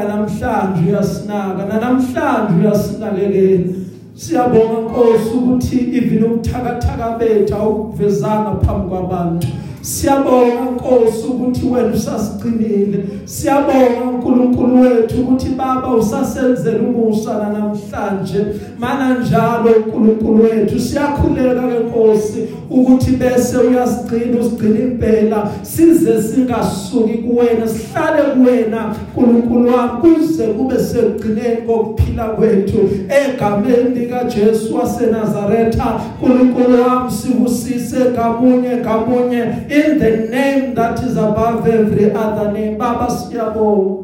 namhlanje 0.01 0.91
uyasinaka 0.91 1.63
namhlanje 1.81 2.53
uyasinakekela 2.61 3.73
siyabonga 4.15 4.81
Nkosi 4.81 5.35
ukuthi 5.39 5.79
even 5.97 6.25
ubuthakathaka 6.25 7.19
bethu 7.19 7.55
awukuvezanga 7.55 8.51
phambi 8.63 8.89
kwabantu. 8.89 9.47
Siyabonga 9.83 10.65
Nkosi 10.75 11.27
ukuthi 11.27 11.67
wena 11.67 11.95
usasiqinile. 11.95 13.05
Siyabonga 13.25 14.01
uNkulunkulu 14.13 14.81
wethu 14.81 15.21
ukuthi 15.21 15.49
Baba 15.49 15.95
usasenzela 15.95 16.79
umusa 16.79 17.53
namhlanje. 17.53 18.47
Mana 18.79 19.19
njalo 19.19 19.71
uNkulunkulu 19.77 20.43
wethu 20.43 20.81
siyakhuleka 20.81 21.63
ke 21.63 21.79
Nkosi 21.79 22.49
ukuthi 22.71 23.11
bese 23.11 23.57
uyasigcina 23.59 24.41
usigcina 24.41 24.79
impela 24.79 25.51
size 25.63 26.23
singasuki 26.23 27.19
kuwena 27.19 27.69
sihlale 27.69 28.23
kuwena 28.23 28.95
uNkulunkulu 29.17 29.69
wami 29.75 29.91
kuze 30.01 30.45
kube 30.47 30.79
sekugcineni 30.79 31.57
kokuphila 31.67 32.25
kwethu 32.25 32.91
egameni 33.09 33.95
lika 33.95 34.25
Jesu 34.25 34.77
waseNazaretha 34.77 36.01
uNkulunkulu 36.23 36.83
wami 36.83 37.11
sibusise 37.11 37.97
ngamunye 38.13 38.77
ngamunye 38.77 39.45
in 39.73 39.99
the 39.99 40.11
name 40.31 40.75
that 40.75 41.03
is 41.03 41.17
above 41.17 41.67
every 41.67 42.11
other 42.13 42.53
name 42.53 42.77
baba 42.79 43.11
siyabonga 43.11 44.03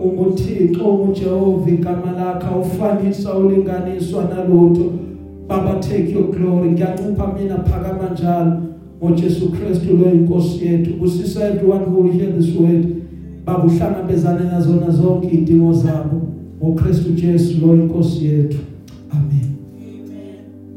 umuthixo 0.00 0.84
umuJehova 0.84 1.70
igama 1.70 2.12
lakhe 2.12 2.54
ufanisa 2.60 3.34
ulinganiswa 3.34 4.24
nalutho. 4.24 4.92
Baba 5.48 5.80
take 5.80 6.12
your 6.12 6.30
glory. 6.30 6.70
Ngiyancupha 6.70 7.34
mina 7.38 7.56
phakama 7.58 8.10
njalo. 8.12 8.62
ngoJesu 9.02 9.52
Kristu 9.52 9.96
lo 9.96 10.10
inkosi 10.12 10.66
yethu. 10.66 10.94
Kusisa 10.94 11.48
everyone 11.48 11.84
who 11.84 12.02
will 12.02 12.12
hear 12.12 12.32
this 12.32 12.56
word. 12.56 12.86
Baba 13.44 13.64
uhlangabezane 13.64 14.44
nazo 14.50 14.90
zonke 14.90 15.28
idingo 15.28 15.72
zabo. 15.72 16.22
ngoKristu 16.62 17.12
Jesu 17.12 17.66
lo 17.66 17.74
inkosi 17.74 18.26
yethu. 18.26 18.58
Amen. 19.12 19.55